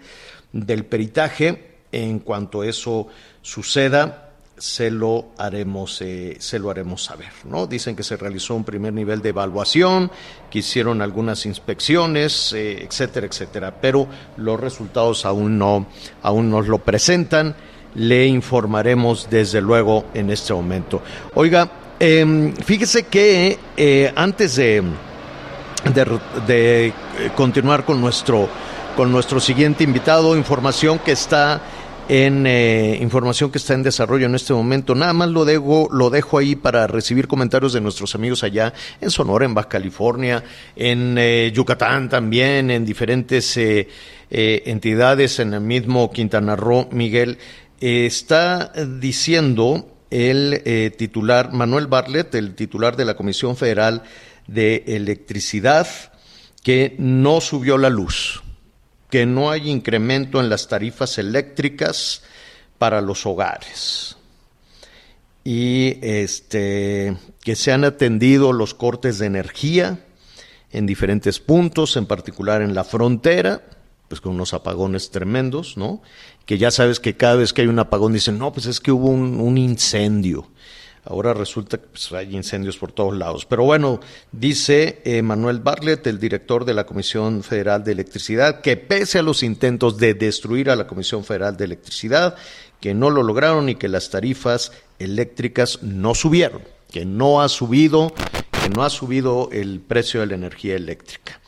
[0.52, 1.76] del peritaje.
[1.90, 3.08] En cuanto eso
[3.40, 4.27] suceda,
[4.58, 8.92] se lo haremos eh, se lo haremos saber no dicen que se realizó un primer
[8.92, 10.10] nivel de evaluación
[10.50, 15.86] que hicieron algunas inspecciones eh, etcétera etcétera pero los resultados aún no
[16.22, 17.54] aún nos lo presentan.
[17.94, 21.02] Le informaremos desde luego en este momento.
[21.34, 24.82] Oiga em, fíjese que eh, antes de,
[25.94, 26.92] de, de
[27.34, 28.48] continuar con nuestro
[28.94, 31.60] con nuestro siguiente invitado información que está
[32.08, 34.94] en eh, información que está en desarrollo en este momento.
[34.94, 39.10] Nada más lo dejo, lo dejo ahí para recibir comentarios de nuestros amigos allá en
[39.10, 40.42] Sonora, en Baja California,
[40.74, 43.88] en eh, Yucatán también, en diferentes eh,
[44.30, 47.38] entidades, en el mismo Quintana Roo, Miguel.
[47.80, 54.02] está diciendo el titular, Manuel Bartlett, el titular de la Comisión Federal
[54.46, 55.86] de Electricidad,
[56.62, 58.42] que no subió la luz
[59.10, 62.22] que no hay incremento en las tarifas eléctricas
[62.78, 64.18] para los hogares
[65.50, 70.04] y este, que se han atendido los cortes de energía
[70.72, 73.62] en diferentes puntos, en particular en la frontera,
[74.08, 76.02] pues con unos apagones tremendos, ¿no?
[76.44, 78.92] Que ya sabes que cada vez que hay un apagón dicen, no, pues es que
[78.92, 80.50] hubo un, un incendio.
[81.04, 83.46] Ahora resulta que pues, hay incendios por todos lados.
[83.46, 84.00] Pero bueno,
[84.32, 89.22] dice eh, Manuel Bartlett, el director de la Comisión Federal de Electricidad, que pese a
[89.22, 92.36] los intentos de destruir a la Comisión Federal de Electricidad,
[92.80, 98.12] que no lo lograron y que las tarifas eléctricas no subieron, que no ha subido,
[98.62, 101.40] que no ha subido el precio de la energía eléctrica.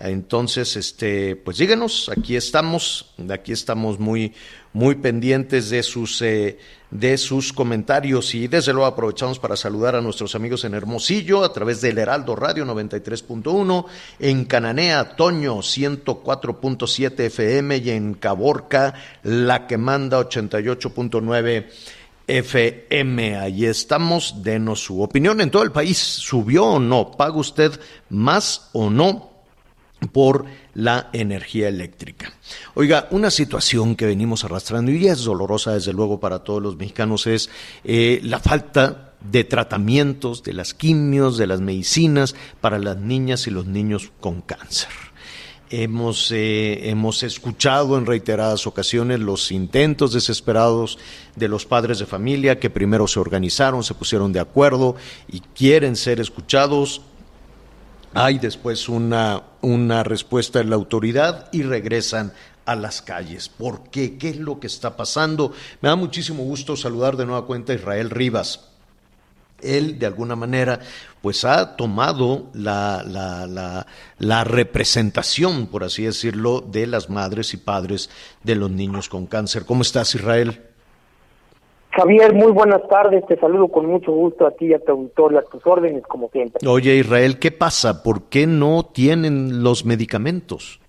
[0.00, 4.34] Entonces, este, pues díganos, aquí estamos, aquí estamos muy,
[4.72, 6.58] muy pendientes de sus, eh,
[6.90, 11.52] de sus comentarios y desde luego aprovechamos para saludar a nuestros amigos en Hermosillo a
[11.52, 13.86] través del Heraldo Radio 93.1,
[14.18, 21.66] en Cananea, Toño 104.7 FM y en Caborca, La que manda 88.9
[22.26, 23.36] FM.
[23.36, 25.98] Ahí estamos, denos su opinión en todo el país.
[25.98, 27.12] ¿Subió o no?
[27.12, 27.78] ¿Paga usted
[28.08, 29.33] más o no
[30.06, 32.32] por la energía eléctrica.
[32.74, 37.26] Oiga, una situación que venimos arrastrando y es dolorosa desde luego para todos los mexicanos
[37.26, 37.50] es
[37.84, 43.50] eh, la falta de tratamientos, de las quimios, de las medicinas para las niñas y
[43.50, 44.90] los niños con cáncer.
[45.70, 50.98] Hemos, eh, hemos escuchado en reiteradas ocasiones los intentos desesperados
[51.36, 54.94] de los padres de familia que primero se organizaron, se pusieron de acuerdo
[55.26, 57.00] y quieren ser escuchados
[58.14, 62.32] hay después una, una respuesta de la autoridad y regresan
[62.64, 63.48] a las calles.
[63.48, 64.16] ¿Por qué?
[64.16, 65.52] ¿Qué es lo que está pasando?
[65.80, 68.68] Me da muchísimo gusto saludar de nueva cuenta a Israel Rivas.
[69.60, 70.80] Él, de alguna manera,
[71.22, 73.86] pues ha tomado la, la, la,
[74.18, 78.10] la, representación, por así decirlo, de las madres y padres
[78.42, 79.64] de los niños con cáncer.
[79.64, 80.73] ¿Cómo estás, Israel?
[81.96, 83.24] Javier, muy buenas tardes.
[83.26, 86.28] Te saludo con mucho gusto a ti y a tu auditor, a tus órdenes, como
[86.30, 86.66] siempre.
[86.68, 88.02] Oye, Israel, ¿qué pasa?
[88.02, 90.80] ¿Por qué no tienen los medicamentos?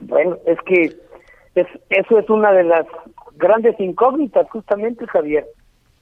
[0.00, 0.96] Bueno, es que
[1.54, 2.86] es, eso es una de las
[3.36, 5.46] grandes incógnitas, justamente, Javier.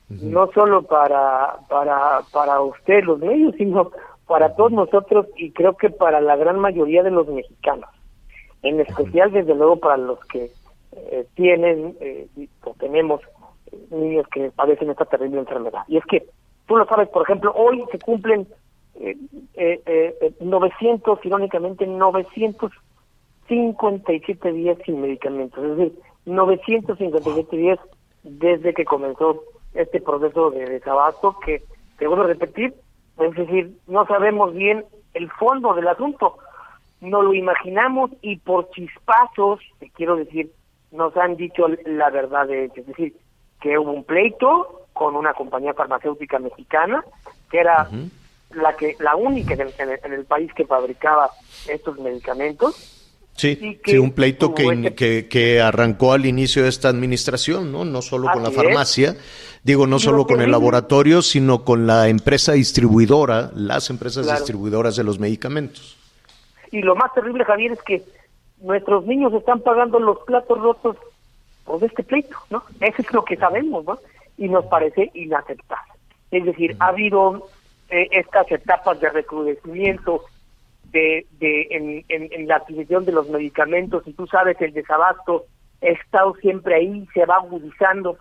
[0.09, 3.91] No solo para, para, para usted, los medios, sino
[4.27, 7.89] para todos nosotros y creo que para la gran mayoría de los mexicanos.
[8.63, 10.51] En especial, desde luego, para los que
[10.93, 12.27] eh, tienen eh,
[12.65, 13.21] o tenemos
[13.91, 15.83] niños que padecen esta terrible enfermedad.
[15.89, 16.27] Y es que,
[16.67, 18.47] tú lo sabes, por ejemplo, hoy se cumplen
[18.97, 19.17] eh,
[19.55, 25.65] eh, 900, eh, irónicamente, 957 días sin medicamentos.
[25.65, 27.79] Es decir, 957 días
[28.23, 29.43] desde que comenzó
[29.75, 31.63] este proceso de desabasto que,
[31.99, 32.75] te vuelvo a repetir,
[33.19, 36.39] es decir, no sabemos bien el fondo del asunto.
[37.01, 40.51] No lo imaginamos y por chispazos, te quiero decir,
[40.91, 42.81] nos han dicho la verdad de hecho.
[42.81, 43.15] Es decir,
[43.63, 47.05] que hubo un pleito con una compañía farmacéutica mexicana
[47.51, 47.89] que era
[48.55, 51.31] la que la única en el, país que fabricaba
[51.69, 52.99] estos medicamentos.
[53.35, 57.85] Sí, sí un pleito que, que, que, arrancó al inicio de esta administración, ¿no?
[57.85, 59.17] No solo con la farmacia,
[59.63, 65.05] digo, no solo con el laboratorio, sino con la empresa distribuidora, las empresas distribuidoras de
[65.05, 65.97] los medicamentos.
[66.71, 68.03] Y lo más terrible, Javier, es que
[68.61, 70.97] nuestros niños están pagando los platos rotos
[71.67, 72.63] de este pleito, ¿no?
[72.81, 73.99] Eso es lo que sabemos, ¿no?
[74.37, 75.93] Y nos parece inaceptable.
[76.31, 77.49] Es decir, ha habido
[77.91, 80.25] eh, estas etapas de recrudecimiento
[80.93, 85.47] de, de en, en, la adquisición de los medicamentos, y tú sabes, el desabasto
[85.83, 88.19] ha estado siempre ahí, se va agudizando,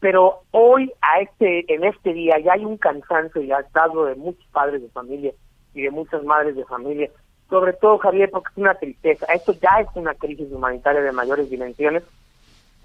[0.00, 4.46] pero hoy, a este, en este día, ya hay un cansancio y estado de muchos
[4.52, 5.32] padres de familia
[5.74, 7.10] y de muchas madres de familia,
[7.50, 9.26] sobre todo, Javier, porque es una tristeza.
[9.32, 12.02] Esto ya es una crisis humanitaria de mayores dimensiones,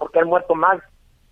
[0.00, 0.80] porque han muerto más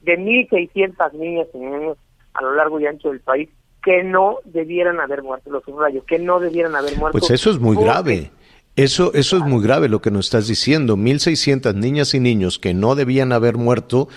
[0.02, 1.96] de 1.600 niñas y niños
[2.35, 3.48] a lo largo y ancho del país
[3.83, 7.18] que no debieran haber muerto, los subrayos, que no debieran haber muerto.
[7.18, 8.31] Pues eso es muy grave.
[8.76, 10.96] Eso, eso es muy grave lo que nos estás diciendo.
[10.96, 14.09] 1.600 niñas y niños que no debían haber muerto,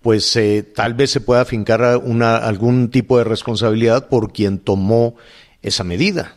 [0.00, 5.16] pues eh, tal vez se pueda fincar una, algún tipo de responsabilidad por quien tomó
[5.60, 6.36] esa medida.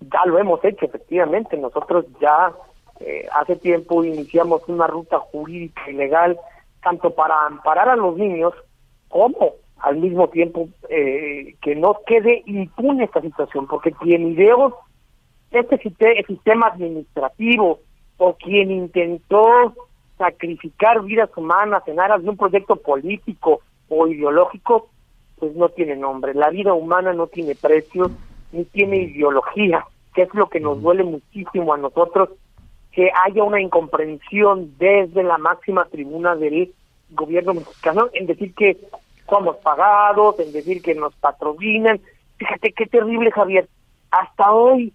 [0.00, 1.56] Ya lo hemos hecho, efectivamente.
[1.56, 2.52] Nosotros ya
[3.00, 6.38] eh, hace tiempo iniciamos una ruta jurídica y legal,
[6.82, 8.52] tanto para amparar a los niños
[9.08, 14.78] como al mismo tiempo eh, que no quede impune esta situación, porque quien ideó
[15.50, 15.78] este
[16.26, 17.80] sistema administrativo
[18.16, 19.74] o quien intentó
[20.16, 24.88] sacrificar vidas humanas en aras de un proyecto político o ideológico,
[25.38, 26.32] pues no tiene nombre.
[26.34, 28.10] La vida humana no tiene precio
[28.52, 32.30] ni tiene ideología, que es lo que nos duele muchísimo a nosotros,
[32.92, 36.72] que haya una incomprensión desde la máxima tribuna del
[37.10, 38.76] gobierno mexicano en decir que
[39.28, 42.00] somos pagados, en decir que nos patrocinan.
[42.36, 43.68] Fíjate qué terrible, Javier.
[44.10, 44.92] Hasta hoy,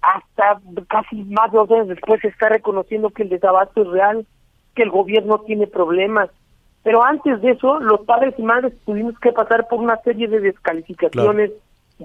[0.00, 4.26] hasta casi más de dos años después, se está reconociendo que el desabasto es real,
[4.76, 6.30] que el gobierno tiene problemas.
[6.82, 10.40] Pero antes de eso, los padres y madres tuvimos que pasar por una serie de
[10.40, 11.50] descalificaciones,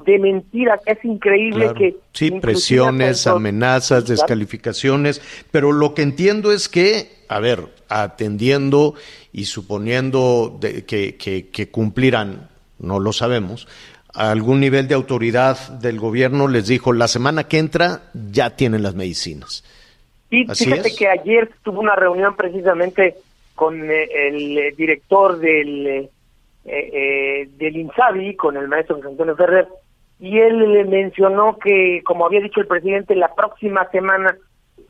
[0.05, 0.81] de mentiras.
[0.85, 1.97] Es increíble que...
[2.13, 5.21] Sí, presiones, amenazas, descalificaciones.
[5.51, 8.95] Pero lo que entiendo es que, a ver, atendiendo
[9.31, 11.15] y suponiendo que,
[11.51, 13.67] que, cumplirán, no lo sabemos,
[14.13, 18.95] algún nivel de autoridad del gobierno les dijo, la semana que entra ya tienen las
[18.95, 19.63] medicinas.
[20.29, 23.15] Y fíjate que ayer tuvo una reunión precisamente
[23.53, 26.09] con eh, el eh, director del,
[26.67, 29.67] eh, eh, del INSABI, con el maestro José Antonio Ferrer,
[30.19, 34.37] y él le mencionó que, como había dicho el presidente, la próxima semana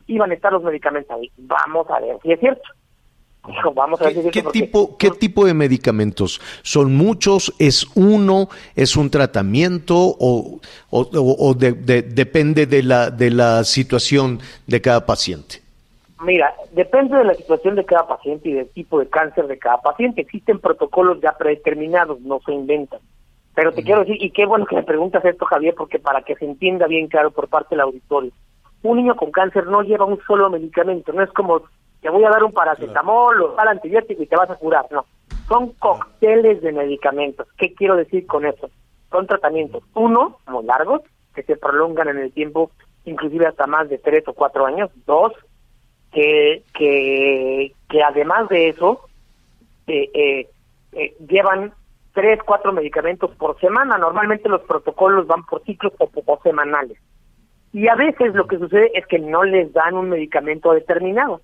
[0.06, 1.30] iban a estar los medicamentos ahí.
[1.36, 2.62] Vamos a ver si es cierto.
[3.74, 6.40] vamos a ver ¿Qué, tipo, ¿Qué tipo de medicamentos?
[6.62, 7.52] ¿Son muchos?
[7.58, 8.48] ¿Es uno?
[8.76, 9.94] ¿Es un tratamiento?
[9.96, 10.60] ¿O,
[10.90, 15.62] o, depende de la, de la situación de cada paciente?
[16.22, 19.80] Mira, depende de la situación de cada paciente y del tipo de cáncer de cada
[19.82, 20.22] paciente.
[20.22, 23.00] Existen protocolos ya predeterminados, no se inventan.
[23.56, 26.36] Pero te quiero decir, y qué bueno que me preguntas esto, Javier, porque para que
[26.36, 28.30] se entienda bien claro por parte del auditorio,
[28.82, 31.62] un niño con cáncer no lleva un solo medicamento, no es como
[32.02, 35.06] te voy a dar un paracetamol o tal antibiótico y te vas a curar, no.
[35.48, 37.48] Son cócteles de medicamentos.
[37.56, 38.68] ¿Qué quiero decir con eso?
[39.10, 41.00] Son tratamientos, uno, muy largos,
[41.34, 42.72] que se prolongan en el tiempo,
[43.06, 44.90] inclusive hasta más de tres o cuatro años.
[45.06, 45.32] Dos,
[46.12, 49.00] que, que, que además de eso,
[49.86, 50.50] eh, eh,
[50.92, 51.72] eh llevan
[52.16, 53.98] tres, cuatro medicamentos por semana.
[53.98, 56.98] Normalmente los protocolos van por ciclos o, semanales.
[57.74, 61.42] Y a veces lo que sucede es que no les dan un medicamento determinado.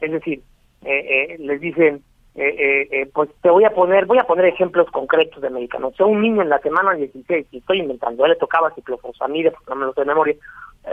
[0.00, 0.40] Es decir,
[0.82, 2.02] eh, eh, les dicen,
[2.36, 6.00] eh, pues te voy a poner, voy a poner ejemplos concretos de medicamentos.
[6.00, 9.78] O un niño en la semana 16, y estoy inventando, él le tocaba ciclofosfamida, porque
[9.78, 10.34] no lo sé de memoria,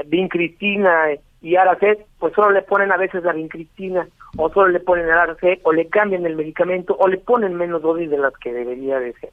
[0.07, 1.05] vincristina
[1.41, 5.11] y Aracet, pues solo le ponen a veces la vincristina, o solo le ponen el
[5.11, 8.99] Aracet, o le cambian el medicamento, o le ponen menos dosis de las que debería
[8.99, 9.31] de ser.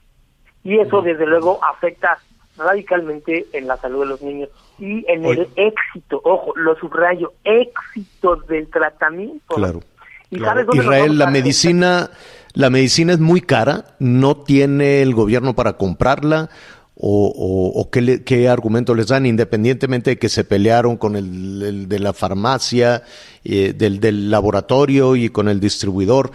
[0.64, 2.18] Y eso, desde luego, afecta
[2.56, 8.36] radicalmente en la salud de los niños y en el éxito, ojo, lo subrayo, éxito
[8.48, 9.54] del tratamiento.
[9.54, 9.80] Claro.
[10.30, 12.10] ¿Y Israel, la medicina,
[12.52, 16.50] la medicina es muy cara, no tiene el gobierno para comprarla
[17.00, 21.98] o, o, qué, qué, argumento les dan, independientemente de que se pelearon con el, de
[22.00, 23.02] la farmacia,
[23.44, 26.32] eh, del, del laboratorio y con el distribuidor,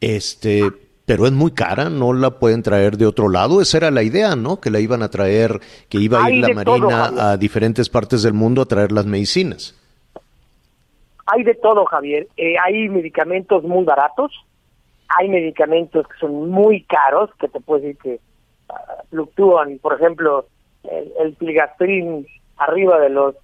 [0.00, 0.62] este,
[1.04, 3.60] pero es muy cara, no la pueden traer de otro lado.
[3.60, 4.60] Esa era la idea, ¿no?
[4.60, 8.32] Que la iban a traer, que iba a ir la Marina a diferentes partes del
[8.32, 9.74] mundo a traer las medicinas.
[11.26, 12.28] Hay de todo, Javier.
[12.38, 14.32] Eh, hay medicamentos muy baratos,
[15.18, 18.20] hay medicamentos que son muy caros, que te puedo decir que
[19.10, 20.46] fluctúan, por ejemplo,
[20.84, 21.36] el, el
[22.56, 23.34] arriba de los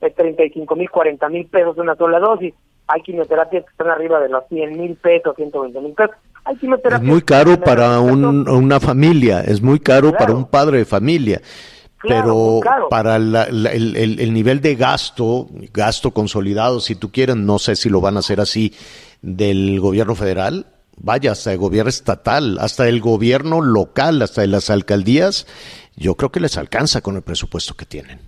[0.00, 2.54] de 35 mil, 40 mil pesos de una sola dosis.
[2.88, 6.16] Hay quimioterapias que están arriba de los 100 mil pesos, 120 mil pesos.
[6.44, 11.40] Hay es muy caro para una familia, es muy caro para un padre de familia.
[12.02, 12.58] pero
[12.90, 18.00] para el, el, nivel de gasto, gasto consolidado, si tú quieres, no sé si lo
[18.00, 18.74] van a hacer así,
[19.20, 20.66] del gobierno federal,
[20.96, 25.46] vaya, hasta el gobierno estatal, hasta el gobierno local, hasta de las alcaldías,
[25.96, 28.20] yo creo que les alcanza con el presupuesto que tienen.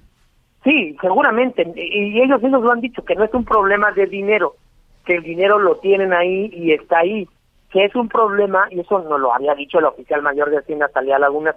[0.63, 4.57] Sí, seguramente, y ellos mismos lo han dicho, que no es un problema de dinero,
[5.05, 7.29] que el dinero lo tienen ahí y está ahí,
[7.71, 10.89] que es un problema, y eso nos lo había dicho el oficial mayor de Hacienda,
[10.89, 11.55] Talía Laguna,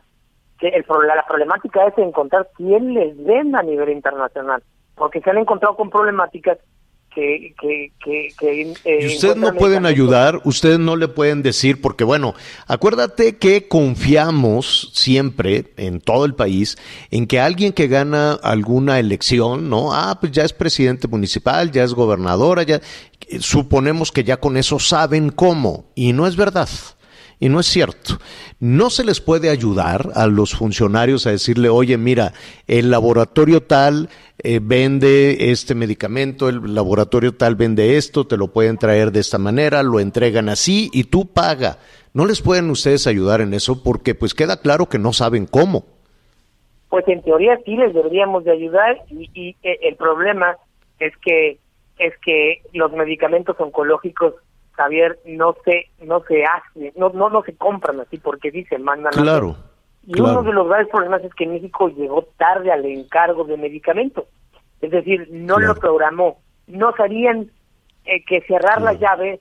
[0.60, 4.62] que el, la problemática es encontrar quién les venda a nivel internacional,
[4.96, 6.58] porque se han encontrado con problemáticas
[7.18, 7.92] que...
[8.04, 10.42] que, que, eh, ¿Y ustedes no pueden ayudar?
[10.44, 11.82] ¿Ustedes no le pueden decir?
[11.82, 12.36] Porque bueno,
[12.68, 16.78] acuérdate que confiamos siempre en todo el país
[17.12, 19.94] en que alguien que gana alguna elección, ¿no?
[19.94, 22.82] Ah, pues ya es presidente municipal, ya es gobernadora, ya...
[23.40, 25.92] Suponemos que ya con eso saben cómo.
[25.96, 26.70] Y no es verdad.
[27.40, 28.16] Y no es cierto.
[28.60, 32.34] No se les puede ayudar a los funcionarios a decirle, oye, mira,
[32.66, 34.10] el laboratorio tal
[34.40, 39.38] eh, vende este medicamento, el laboratorio tal vende esto, te lo pueden traer de esta
[39.38, 41.78] manera, lo entregan así y tú paga.
[42.14, 45.86] No les pueden ustedes ayudar en eso porque pues queda claro que no saben cómo.
[46.90, 50.58] Pues en teoría sí les deberíamos de ayudar y, y eh, el problema
[51.00, 51.60] es que
[52.00, 54.36] es que los medicamentos oncológicos
[54.78, 59.12] Javier, no se, no se hace, no, no, no se compran así porque se mandan.
[59.12, 59.58] Claro.
[60.06, 64.26] y uno de los graves problemas es que México llegó tarde al encargo de medicamentos.
[64.80, 66.38] Es decir, no lo programó.
[66.68, 67.50] No sabían
[68.06, 69.40] eh, que cerrar la llave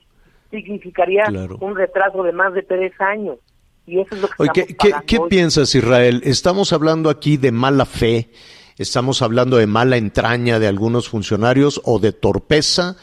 [0.49, 1.25] significaría
[1.59, 3.37] un retraso de más de tres años.
[3.85, 6.21] Y eso es lo que Oye, ¿qué, ¿qué piensas, Israel?
[6.25, 8.31] Estamos hablando aquí de mala fe,
[8.77, 12.97] estamos hablando de mala entraña de algunos funcionarios o de torpeza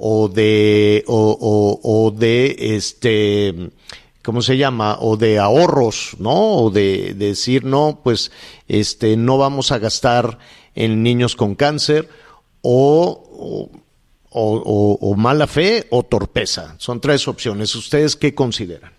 [0.00, 3.70] o de, o, o, de este,
[4.24, 4.96] ¿cómo se llama?
[5.00, 6.56] O de ahorros, ¿no?
[6.56, 8.30] O de, decir, no, pues,
[8.68, 10.38] este, no vamos a gastar
[10.74, 12.08] en niños con cáncer,
[12.62, 13.70] o,
[14.30, 16.74] o, o, mala fe o torpeza.
[16.78, 17.74] Son tres opciones.
[17.74, 18.92] ¿Ustedes qué consideran?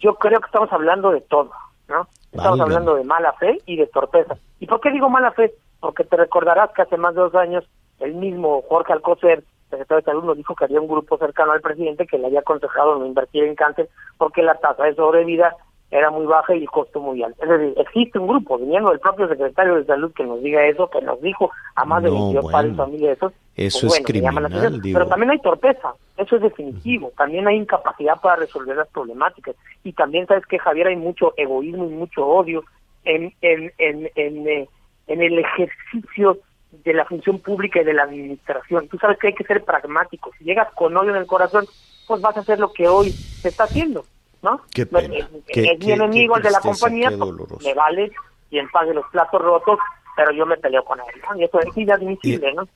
[0.00, 1.50] Yo creo que estamos hablando de todo,
[1.88, 2.08] ¿no?
[2.32, 4.36] Estamos hablando de mala fe y de torpeza.
[4.60, 5.52] ¿Y por qué digo mala fe?
[5.80, 7.64] Porque te recordarás que hace más de dos años
[8.00, 11.60] el mismo Jorge Alcocer, secretario de Salud, nos dijo que había un grupo cercano al
[11.60, 15.56] presidente que le había aconsejado no invertir en cáncer porque la tasa de sobrevida
[15.90, 17.42] era muy baja y el costo muy alto.
[17.42, 20.88] Es decir, existe un grupo, viniendo del propio secretario de Salud que nos diga eso,
[20.90, 23.32] que nos dijo a más de 22 padres y familias de esos.
[23.56, 27.10] Eso pues es criminal, Pero también hay torpeza, eso es definitivo.
[27.16, 29.56] También hay incapacidad para resolver las problemáticas.
[29.82, 30.88] Y también, ¿sabes que Javier?
[30.88, 32.64] Hay mucho egoísmo y mucho odio
[33.04, 34.68] en, en, en, en, eh,
[35.06, 36.38] en el ejercicio
[36.70, 38.88] de la función pública y de la administración.
[38.88, 40.30] Tú sabes que hay que ser pragmático.
[40.38, 41.66] Si llegas con odio en el corazón,
[42.06, 44.04] pues vas a hacer lo que hoy se está haciendo,
[44.42, 44.60] ¿no?
[44.72, 45.28] Qué pena.
[45.46, 48.10] es, mi enemigo el de la compañía, pues, me vale
[48.50, 49.78] y en paz de los platos rotos,
[50.16, 51.40] pero yo me peleo con él.
[51.40, 52.68] Y eso es inadmisible, ¿no?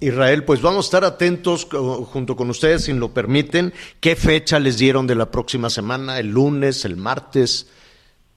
[0.00, 3.72] Israel, pues vamos a estar atentos junto con ustedes, si lo permiten.
[4.00, 6.18] ¿Qué fecha les dieron de la próxima semana?
[6.18, 7.70] ¿El lunes, el martes?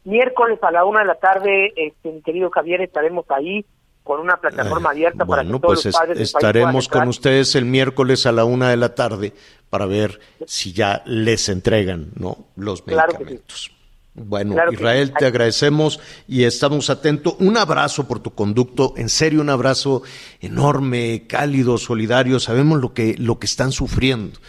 [0.04, 3.66] Miércoles a la una de la tarde, este, mi querido Javier, estaremos ahí
[4.04, 8.26] con una plataforma abierta para que todos pues los padres estaremos con ustedes el miércoles
[8.26, 9.34] a la una de la tarde
[9.70, 13.72] para ver si ya les entregan no los medicamentos.
[14.16, 17.36] Bueno, Israel, te agradecemos y estamos atentos.
[17.40, 20.04] Un abrazo por tu conducto, en serio, un abrazo
[20.40, 22.40] enorme, cálido, solidario.
[22.40, 24.40] Sabemos lo que, lo que están sufriendo.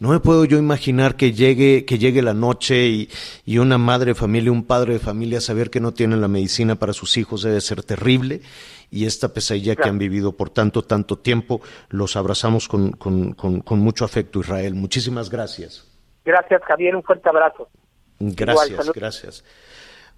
[0.00, 3.10] No me puedo yo imaginar que llegue, que llegue la noche y,
[3.46, 6.74] y una madre de familia, un padre de familia, saber que no tienen la medicina
[6.74, 8.40] para sus hijos debe ser terrible
[8.92, 11.62] y esta pesadilla que han vivido por tanto, tanto tiempo.
[11.88, 14.74] Los abrazamos con, con, mucho afecto, Israel.
[14.74, 15.90] Muchísimas gracias.
[16.24, 16.94] Gracias, Javier.
[16.94, 17.68] Un fuerte abrazo.
[18.20, 19.44] Gracias, gracias.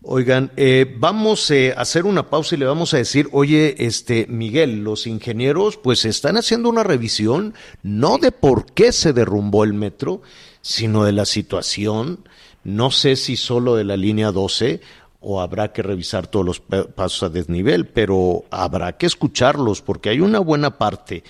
[0.02, 4.26] Oigan, eh, vamos eh, a hacer una pausa y le vamos a decir, oye, este
[4.28, 9.72] Miguel, los ingenieros pues están haciendo una revisión no de por qué se derrumbó el
[9.72, 10.20] metro,
[10.60, 12.28] sino de la situación,
[12.64, 14.80] no sé si solo de la línea 12
[15.24, 20.20] o habrá que revisar todos los pasos a desnivel, pero habrá que escucharlos porque hay
[20.20, 21.22] una buena parte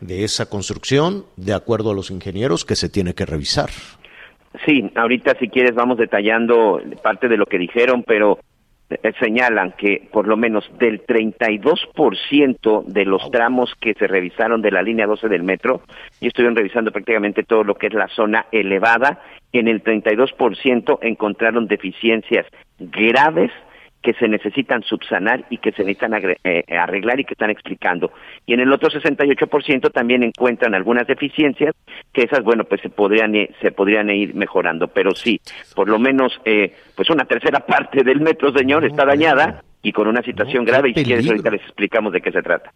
[0.00, 3.70] de esa construcción, de acuerdo a los ingenieros, que se tiene que revisar.
[4.66, 8.38] Sí, ahorita si quieres vamos detallando parte de lo que dijeron, pero
[8.90, 14.70] eh, señalan que por lo menos del 32% de los tramos que se revisaron de
[14.70, 15.82] la línea 12 del metro,
[16.20, 19.20] y estuvieron revisando prácticamente todo lo que es la zona elevada,
[19.52, 22.46] en el 32% encontraron deficiencias
[22.78, 23.50] graves
[24.02, 26.12] que se necesitan subsanar y que se necesitan
[26.44, 28.10] eh, arreglar y que están explicando.
[28.44, 31.74] Y en el otro 68% también encuentran algunas deficiencias
[32.12, 34.88] que esas, bueno, pues se podrían se podrían ir mejorando.
[34.88, 35.40] Pero sí,
[35.74, 40.08] por lo menos, eh, pues una tercera parte del metro, señor, está dañada y con
[40.08, 40.90] una situación grave.
[40.90, 42.72] Y si quieres, ahorita les explicamos de qué se trata.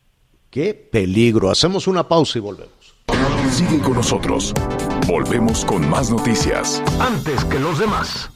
[0.50, 1.50] Qué peligro.
[1.50, 2.96] Hacemos una pausa y volvemos.
[3.50, 4.54] Sigue con nosotros.
[5.08, 6.82] Volvemos con más noticias.
[7.00, 8.28] Antes que los demás.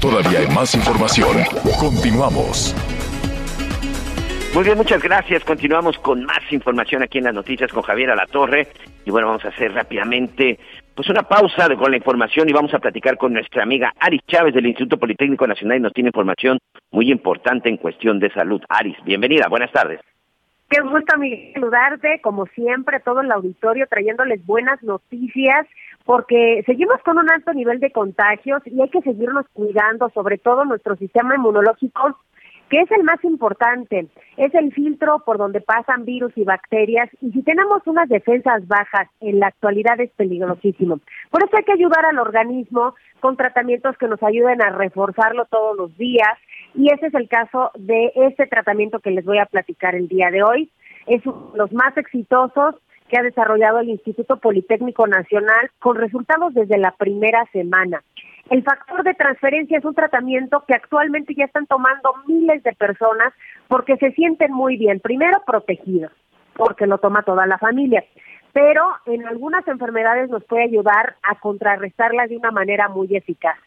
[0.00, 1.36] Todavía hay más información.
[1.78, 2.74] Continuamos.
[4.54, 5.44] Muy bien, muchas gracias.
[5.44, 8.68] Continuamos con más información aquí en las noticias con Javier Alatorre.
[9.04, 10.58] Y bueno, vamos a hacer rápidamente
[10.94, 14.54] pues una pausa con la información y vamos a platicar con nuestra amiga Aris Chávez
[14.54, 16.58] del Instituto Politécnico Nacional y nos tiene información
[16.90, 18.62] muy importante en cuestión de salud.
[18.66, 20.00] Aris, bienvenida, buenas tardes.
[20.68, 25.66] Qué gusto, Miguel, saludarte, como siempre, todo el auditorio trayéndoles buenas noticias,
[26.04, 30.66] porque seguimos con un alto nivel de contagios y hay que seguirnos cuidando, sobre todo
[30.66, 32.18] nuestro sistema inmunológico
[32.68, 37.30] que es el más importante, es el filtro por donde pasan virus y bacterias y
[37.32, 41.00] si tenemos unas defensas bajas en la actualidad es peligrosísimo.
[41.30, 45.76] Por eso hay que ayudar al organismo con tratamientos que nos ayuden a reforzarlo todos
[45.76, 46.36] los días
[46.74, 50.30] y ese es el caso de este tratamiento que les voy a platicar el día
[50.30, 50.70] de hoy.
[51.06, 52.76] Es uno de los más exitosos
[53.08, 58.02] que ha desarrollado el Instituto Politécnico Nacional con resultados desde la primera semana.
[58.50, 63.32] El factor de transferencia es un tratamiento que actualmente ya están tomando miles de personas
[63.66, 66.12] porque se sienten muy bien, primero protegidos,
[66.54, 68.04] porque lo toma toda la familia,
[68.52, 73.58] pero en algunas enfermedades nos puede ayudar a contrarrestarlas de una manera muy eficaz.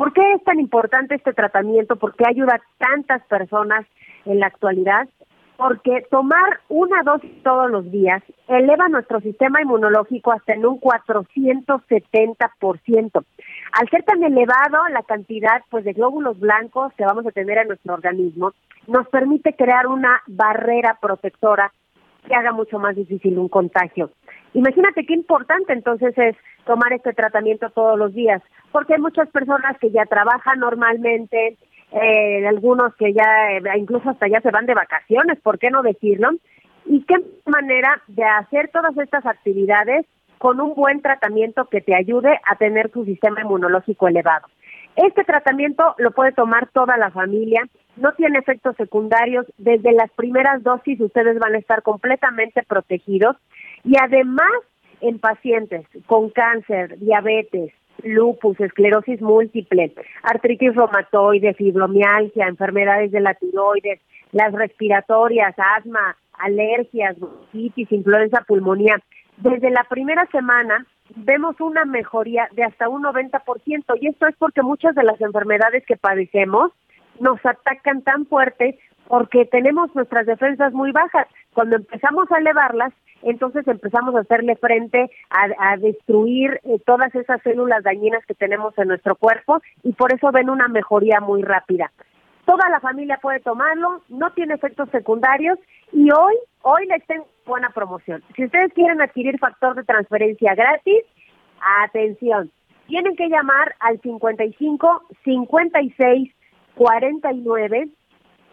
[0.00, 1.96] ¿Por qué es tan importante este tratamiento?
[1.96, 3.84] ¿Por qué ayuda a tantas personas
[4.24, 5.06] en la actualidad?
[5.58, 13.24] porque tomar una dosis todos los días eleva nuestro sistema inmunológico hasta en un 470%.
[13.72, 17.68] Al ser tan elevado la cantidad pues de glóbulos blancos que vamos a tener en
[17.68, 18.54] nuestro organismo,
[18.86, 21.70] nos permite crear una barrera protectora
[22.26, 24.10] que haga mucho más difícil un contagio.
[24.54, 28.42] Imagínate qué importante entonces es tomar este tratamiento todos los días,
[28.72, 31.56] porque hay muchas personas que ya trabajan normalmente,
[31.92, 35.82] eh, algunos que ya eh, incluso hasta ya se van de vacaciones, ¿por qué no
[35.82, 36.30] decirlo?
[36.86, 37.16] Y qué
[37.46, 40.06] manera de hacer todas estas actividades
[40.38, 44.46] con un buen tratamiento que te ayude a tener tu sistema inmunológico elevado.
[44.96, 47.62] Este tratamiento lo puede tomar toda la familia,
[47.96, 53.36] no tiene efectos secundarios, desde las primeras dosis ustedes van a estar completamente protegidos
[53.84, 54.50] y además
[55.00, 57.72] en pacientes con cáncer, diabetes,
[58.04, 64.00] lupus, esclerosis múltiple, artritis reumatoide, fibromialgia, enfermedades de la tiroides,
[64.32, 68.96] las respiratorias, asma, alergias, bronquitis, influenza pulmonía.
[69.36, 70.86] Desde la primera semana
[71.16, 75.84] vemos una mejoría de hasta un 90% y esto es porque muchas de las enfermedades
[75.86, 76.72] que padecemos
[77.20, 81.26] nos atacan tan fuerte porque tenemos nuestras defensas muy bajas.
[81.52, 82.92] Cuando empezamos a elevarlas,
[83.22, 88.88] entonces empezamos a hacerle frente a, destruir eh, todas esas células dañinas que tenemos en
[88.88, 91.92] nuestro cuerpo y por eso ven una mejoría muy rápida.
[92.46, 95.58] Toda la familia puede tomarlo, no tiene efectos secundarios
[95.92, 98.22] y hoy, hoy les tengo buena promoción.
[98.34, 101.04] Si ustedes quieren adquirir factor de transferencia gratis,
[101.84, 102.50] atención,
[102.86, 106.34] tienen que llamar al 55 56
[106.80, 107.90] 49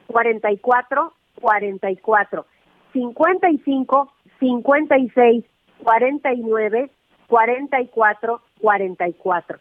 [0.08, 2.46] 44 44
[2.92, 5.46] 55 56
[5.82, 6.92] 49
[7.28, 9.60] 44 44.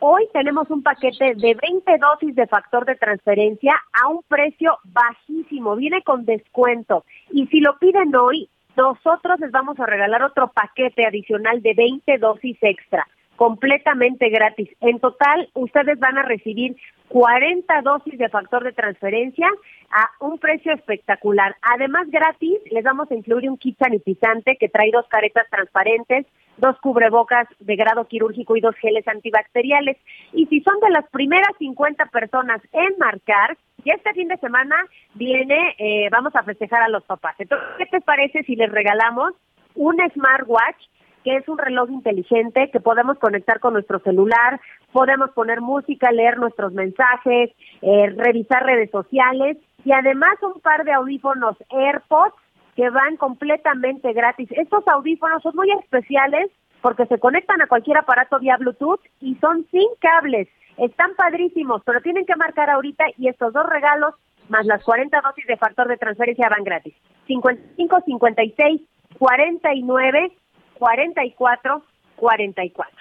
[0.00, 5.76] Hoy tenemos un paquete de 20 dosis de factor de transferencia a un precio bajísimo,
[5.76, 7.04] viene con descuento.
[7.30, 12.18] Y si lo piden hoy, nosotros les vamos a regalar otro paquete adicional de 20
[12.18, 13.06] dosis extra
[13.40, 14.68] completamente gratis.
[14.82, 16.76] En total, ustedes van a recibir
[17.08, 19.48] 40 dosis de factor de transferencia
[19.90, 21.56] a un precio espectacular.
[21.62, 26.26] Además, gratis, les vamos a incluir un kit sanitizante que trae dos caretas transparentes,
[26.58, 29.96] dos cubrebocas de grado quirúrgico y dos geles antibacteriales.
[30.34, 34.76] Y si son de las primeras 50 personas en marcar, y este fin de semana
[35.14, 37.36] viene, eh, vamos a festejar a los papás.
[37.38, 39.32] Entonces, ¿qué te parece si les regalamos
[39.76, 40.90] un smartwatch
[41.24, 44.60] que es un reloj inteligente que podemos conectar con nuestro celular,
[44.92, 47.50] podemos poner música, leer nuestros mensajes,
[47.82, 52.34] eh, revisar redes sociales y además un par de audífonos AirPods
[52.76, 54.48] que van completamente gratis.
[54.52, 56.50] Estos audífonos son muy especiales
[56.80, 60.48] porque se conectan a cualquier aparato vía Bluetooth y son sin cables.
[60.78, 64.14] Están padrísimos, pero tienen que marcar ahorita y estos dos regalos
[64.48, 66.94] más las 40 dosis de factor de transferencia van gratis.
[67.26, 68.80] 55, 56,
[69.18, 70.32] 49
[70.80, 71.84] 44
[72.16, 72.96] 44.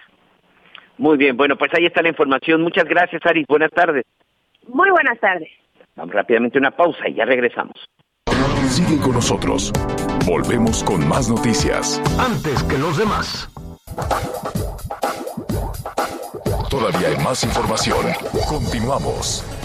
[0.98, 2.62] Muy bien, bueno, pues ahí está la información.
[2.62, 3.48] Muchas gracias, Aris.
[3.48, 4.06] Buenas tardes.
[4.68, 5.50] Muy buenas tardes.
[5.96, 7.74] Vamos rápidamente una pausa y ya regresamos.
[8.68, 9.72] Sigue con nosotros.
[10.28, 12.02] Volvemos con más noticias.
[12.20, 13.50] Antes que los demás.
[16.70, 18.06] Todavía hay más información.
[18.48, 19.59] Continuamos.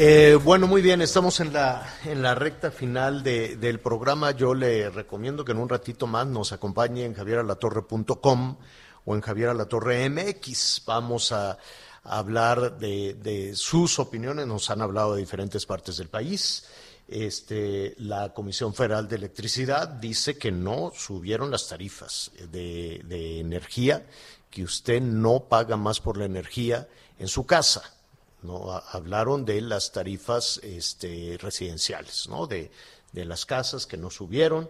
[0.00, 4.30] Eh, bueno, muy bien, estamos en la, en la recta final de, del programa.
[4.30, 8.56] Yo le recomiendo que en un ratito más nos acompañe en javieralatorre.com
[9.04, 10.82] o en Javier Alatorre MX.
[10.86, 11.58] Vamos a,
[12.04, 14.46] hablar de, sus opiniones.
[14.46, 16.66] Nos han hablado de diferentes partes del país.
[17.08, 24.06] este, la Comisión Federal de Electricidad dice que no subieron las tarifas de energía,
[24.48, 26.86] que usted no paga más por la energía
[27.18, 27.97] en su casa.
[28.42, 28.70] ¿No?
[28.92, 32.46] Hablaron de las tarifas este, residenciales, ¿no?
[32.46, 32.70] de,
[33.12, 34.68] de las casas que no subieron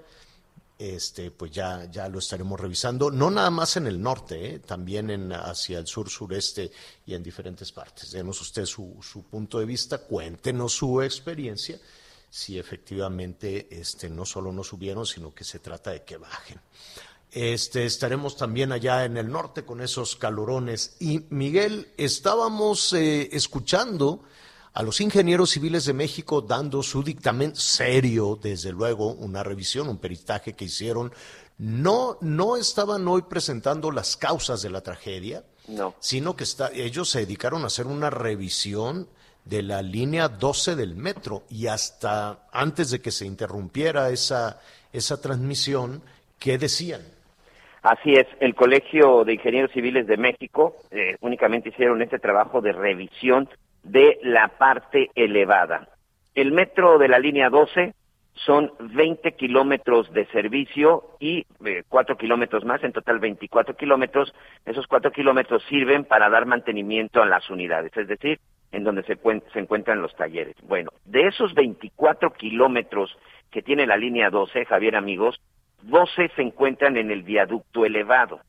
[0.79, 4.59] este, pues ya, ya lo estaremos revisando, no nada más en el norte, ¿eh?
[4.61, 6.71] también en, hacia el sur, sureste
[7.05, 8.13] y en diferentes partes.
[8.13, 11.81] Denos usted su, su punto de vista, cuéntenos su experiencia,
[12.31, 16.61] si efectivamente este, no solo no subieron, sino que se trata de que bajen.
[17.31, 20.97] Este, estaremos también allá en el norte con esos calorones.
[20.99, 24.23] Y Miguel, estábamos eh, escuchando
[24.73, 29.99] a los ingenieros civiles de México dando su dictamen serio, desde luego, una revisión, un
[29.99, 31.13] peritaje que hicieron.
[31.59, 35.95] No, no estaban hoy presentando las causas de la tragedia, no.
[35.99, 39.09] sino que está, ellos se dedicaron a hacer una revisión
[39.45, 44.61] de la línea 12 del metro y hasta antes de que se interrumpiera esa,
[44.93, 46.03] esa transmisión,
[46.39, 47.03] ¿qué decían?
[47.83, 52.73] Así es, el Colegio de Ingenieros Civiles de México eh, únicamente hicieron este trabajo de
[52.73, 53.49] revisión
[53.83, 55.89] de la parte elevada.
[56.35, 57.95] El metro de la línea 12
[58.35, 64.33] son 20 kilómetros de servicio y eh, 4 kilómetros más, en total 24 kilómetros.
[64.65, 68.39] Esos 4 kilómetros sirven para dar mantenimiento a las unidades, es decir,
[68.71, 69.19] en donde se,
[69.53, 70.55] se encuentran los talleres.
[70.63, 73.17] Bueno, de esos 24 kilómetros
[73.51, 75.41] que tiene la línea 12, Javier amigos,
[75.83, 78.41] 12 se encuentran en el viaducto elevado.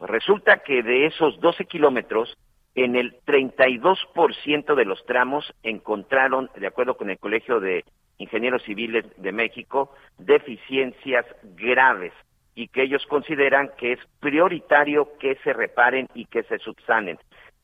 [0.00, 2.36] Resulta que de esos 12 kilómetros,
[2.74, 7.84] en el 32% de los tramos encontraron, de acuerdo con el Colegio de
[8.18, 11.24] Ingenieros Civiles de México, deficiencias
[11.56, 12.12] graves
[12.54, 17.18] y que ellos consideran que es prioritario que se reparen y que se subsanen.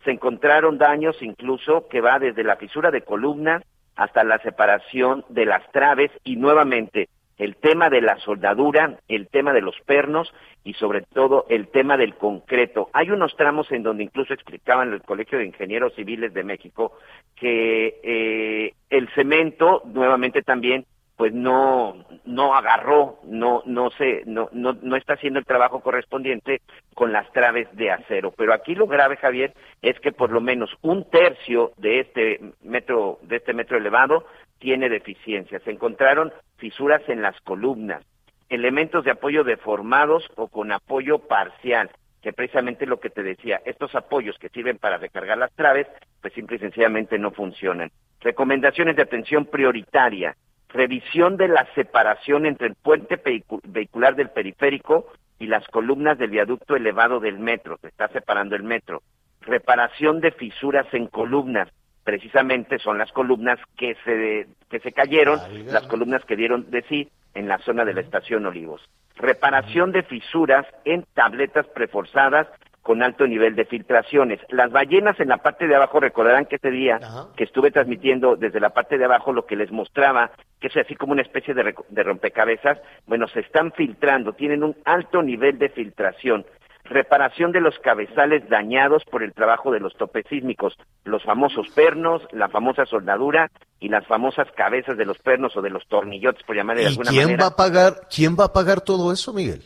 [0.04, 3.62] Se encontraron daños incluso que va desde la fisura de columnas
[3.96, 7.08] hasta la separación de las traves y nuevamente
[7.42, 10.32] el tema de la soldadura, el tema de los pernos
[10.62, 12.88] y sobre todo el tema del concreto.
[12.92, 16.92] Hay unos tramos en donde incluso explicaban el Colegio de Ingenieros Civiles de México
[17.34, 20.86] que eh, el cemento nuevamente también
[21.16, 26.62] pues no no agarró, no no se no, no no está haciendo el trabajo correspondiente
[26.94, 28.32] con las traves de acero.
[28.36, 33.18] Pero aquí lo grave, Javier, es que por lo menos un tercio de este metro
[33.22, 34.24] de este metro elevado
[34.62, 35.60] tiene deficiencias.
[35.64, 38.06] Se encontraron fisuras en las columnas,
[38.48, 41.90] elementos de apoyo deformados o con apoyo parcial,
[42.22, 45.88] que precisamente lo que te decía, estos apoyos que sirven para recargar las traves,
[46.20, 47.90] pues simple y sencillamente no funcionan.
[48.20, 50.36] Recomendaciones de atención prioritaria,
[50.68, 53.20] revisión de la separación entre el puente
[53.64, 55.08] vehicular del periférico
[55.40, 59.02] y las columnas del viaducto elevado del metro, se está separando el metro,
[59.40, 61.68] reparación de fisuras en columnas,
[62.04, 67.08] precisamente son las columnas que se, que se cayeron, las columnas que dieron de sí
[67.34, 68.82] en la zona de la estación Olivos.
[69.16, 72.48] Reparación de fisuras en tabletas preforzadas
[72.82, 74.40] con alto nivel de filtraciones.
[74.48, 76.98] Las ballenas en la parte de abajo, recordarán que ese día
[77.36, 80.96] que estuve transmitiendo desde la parte de abajo lo que les mostraba, que es así
[80.96, 85.68] como una especie de, de rompecabezas, bueno, se están filtrando, tienen un alto nivel de
[85.68, 86.44] filtración
[86.84, 92.22] reparación de los cabezales dañados por el trabajo de los topes sísmicos, los famosos pernos,
[92.32, 96.56] la famosa soldadura y las famosas cabezas de los pernos o de los tornillotes, por
[96.56, 97.44] llamarle de alguna quién manera.
[97.44, 99.62] va a pagar, quién va a pagar todo eso, Miguel?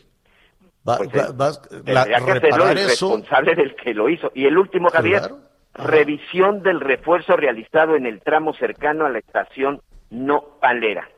[0.87, 1.51] Va, Pues, va- va-
[1.85, 3.09] la- que hacerlo el eso.
[3.09, 4.31] responsable del que lo hizo.
[4.33, 5.39] Y el último, Javier, Claro.
[5.73, 11.09] revisión del refuerzo realizado en el tramo cercano a la estación No Palera.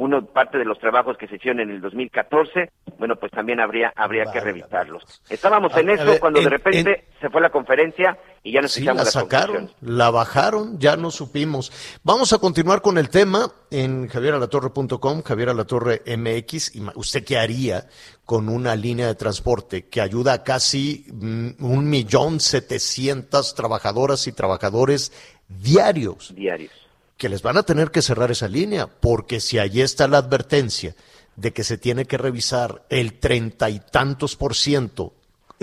[0.00, 3.92] Uno, parte de los trabajos que se hicieron en el 2014, bueno, pues también habría
[3.96, 5.02] habría que revisarlos.
[5.28, 8.60] Estábamos en A- eso ver, cuando de en- repente se fue la conferencia y ya
[8.60, 11.72] nos Sí, la sacaron, la bajaron, ya no supimos.
[12.04, 16.76] Vamos a continuar con el tema en javieralatorre.com, Javier Alatorre MX.
[16.76, 17.88] Y ¿Usted qué haría
[18.24, 24.32] con una línea de transporte que ayuda a casi mm, un millón setecientas trabajadoras y
[24.32, 25.10] trabajadores
[25.48, 26.32] diarios?
[26.36, 26.70] Diarios.
[27.18, 30.94] Que les van a tener que cerrar esa línea, porque si allí está la advertencia
[31.36, 35.12] de que se tiene que revisar el treinta y tantos por ciento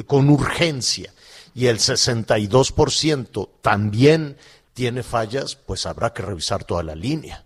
[0.06, 1.14] con urgencia
[1.53, 4.38] y el 62 por ciento también
[4.74, 7.45] tiene fallas, pues habrá que revisar toda la línea.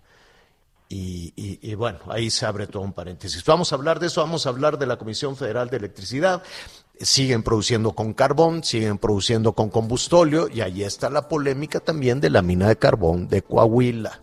[0.91, 3.43] Y, y- y bueno, ahí se abre todo un paréntesis.
[3.45, 6.41] Vamos a hablar de eso, vamos a hablar de la Comisión Federal de Electricidad.
[6.99, 12.29] Siguen produciendo con carbón, siguen produciendo con combustóleo y ahí está la polémica también de
[12.29, 14.19] la mina de carbón de Coahuila.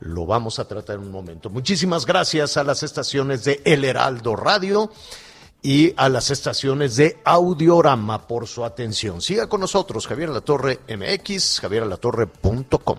[0.00, 1.50] Lo vamos a tratar en un momento.
[1.50, 4.90] Muchísimas gracias a las estaciones de El Heraldo Radio
[5.62, 9.20] y a las estaciones de Audiorama por su atención.
[9.20, 12.98] Siga con nosotros, Javier Latorre MX, javieralatorre.com.